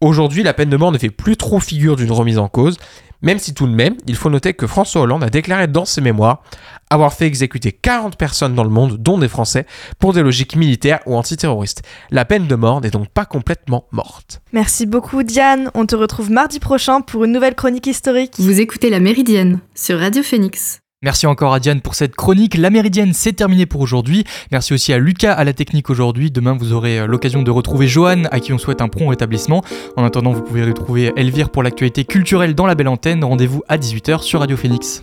Aujourd'hui, 0.01 0.43
la 0.43 0.55
peine 0.55 0.71
de 0.71 0.77
mort 0.77 0.93
ne 0.93 0.99
fait 0.99 1.11
plus 1.11 1.37
trop 1.37 1.61
figure 1.61 1.97
d'une 1.97 2.13
remise 2.13 2.39
en 2.39 2.49
cause, 2.49 2.79
même 3.23 3.39
si 3.39 3.53
tout 3.53 3.67
de 3.67 3.75
même, 3.75 3.97
il 4.07 4.17
faut 4.17 4.31
noter 4.31 4.55
que 4.55 4.67
François 4.67 5.03
Hollande 5.03 5.23
a 5.23 5.31
déclaré 5.31 5.67
dans 5.67 5.85
ses 5.85 6.01
mémoires 6.01 6.43
avoir 6.89 7.13
fait 7.13 7.27
exécuter 7.27 7.71
40 7.71 8.17
personnes 8.17 8.55
dans 8.55 8.65
le 8.65 8.71
monde, 8.71 8.97
dont 8.97 9.19
des 9.19 9.29
Français, 9.29 9.67
pour 9.99 10.13
des 10.13 10.23
logiques 10.23 10.57
militaires 10.57 11.01
ou 11.07 11.17
antiterroristes. 11.17 11.83
La 12.11 12.25
peine 12.25 12.47
de 12.47 12.55
mort 12.57 12.81
n'est 12.81 12.91
donc 12.91 13.09
pas 13.09 13.25
complètement 13.25 13.87
morte. 13.93 14.41
Merci 14.53 14.87
beaucoup 14.87 15.23
Diane, 15.23 15.71
on 15.75 15.87
te 15.87 15.95
retrouve 15.95 16.31
mardi 16.31 16.59
prochain 16.59 17.01
pour 17.01 17.25
une 17.25 17.33
nouvelle 17.33 17.55
chronique 17.55 17.87
historique. 17.87 18.35
Vous 18.39 18.61
écoutez 18.61 18.91
La 18.91 19.01
Méridienne 19.01 19.61
sur 19.75 19.99
Radio 19.99 20.23
Phoenix. 20.23 20.81
Merci 21.03 21.27
encore 21.27 21.55
à 21.55 21.61
Diane 21.61 21.81
pour 21.81 21.95
cette 21.95 22.15
chronique. 22.15 22.59
La 22.59 22.69
Méridienne, 22.69 23.15
c'est 23.15 23.33
terminé 23.33 23.65
pour 23.65 23.81
aujourd'hui. 23.81 24.25
Merci 24.53 24.75
aussi 24.75 24.93
à 24.93 24.99
Lucas 24.99 25.33
à 25.33 25.45
la 25.45 25.55
technique 25.55 25.89
aujourd'hui. 25.89 26.31
Demain, 26.31 26.55
vous 26.55 26.75
aurez 26.75 26.99
euh, 26.99 27.07
l'occasion 27.07 27.43
de 27.43 27.51
retrouver 27.51 27.89
Johan, 27.89 28.25
à 28.31 28.39
qui 28.39 28.53
on 28.53 28.59
souhaite 28.59 28.83
un 28.83 28.89
prompt 28.89 29.09
rétablissement. 29.09 29.65
En 29.97 30.05
attendant, 30.05 30.33
vous 30.33 30.43
pouvez 30.43 30.63
retrouver 30.63 31.11
Elvire 31.17 31.49
pour 31.49 31.63
l'actualité 31.63 32.05
culturelle 32.05 32.55
dans 32.55 32.67
la 32.67 32.75
belle 32.75 32.89
antenne. 32.89 33.25
Rendez-vous 33.25 33.63
à 33.67 33.79
18h 33.79 34.21
sur 34.21 34.41
Radio 34.41 34.59
Phoenix. 34.59 35.03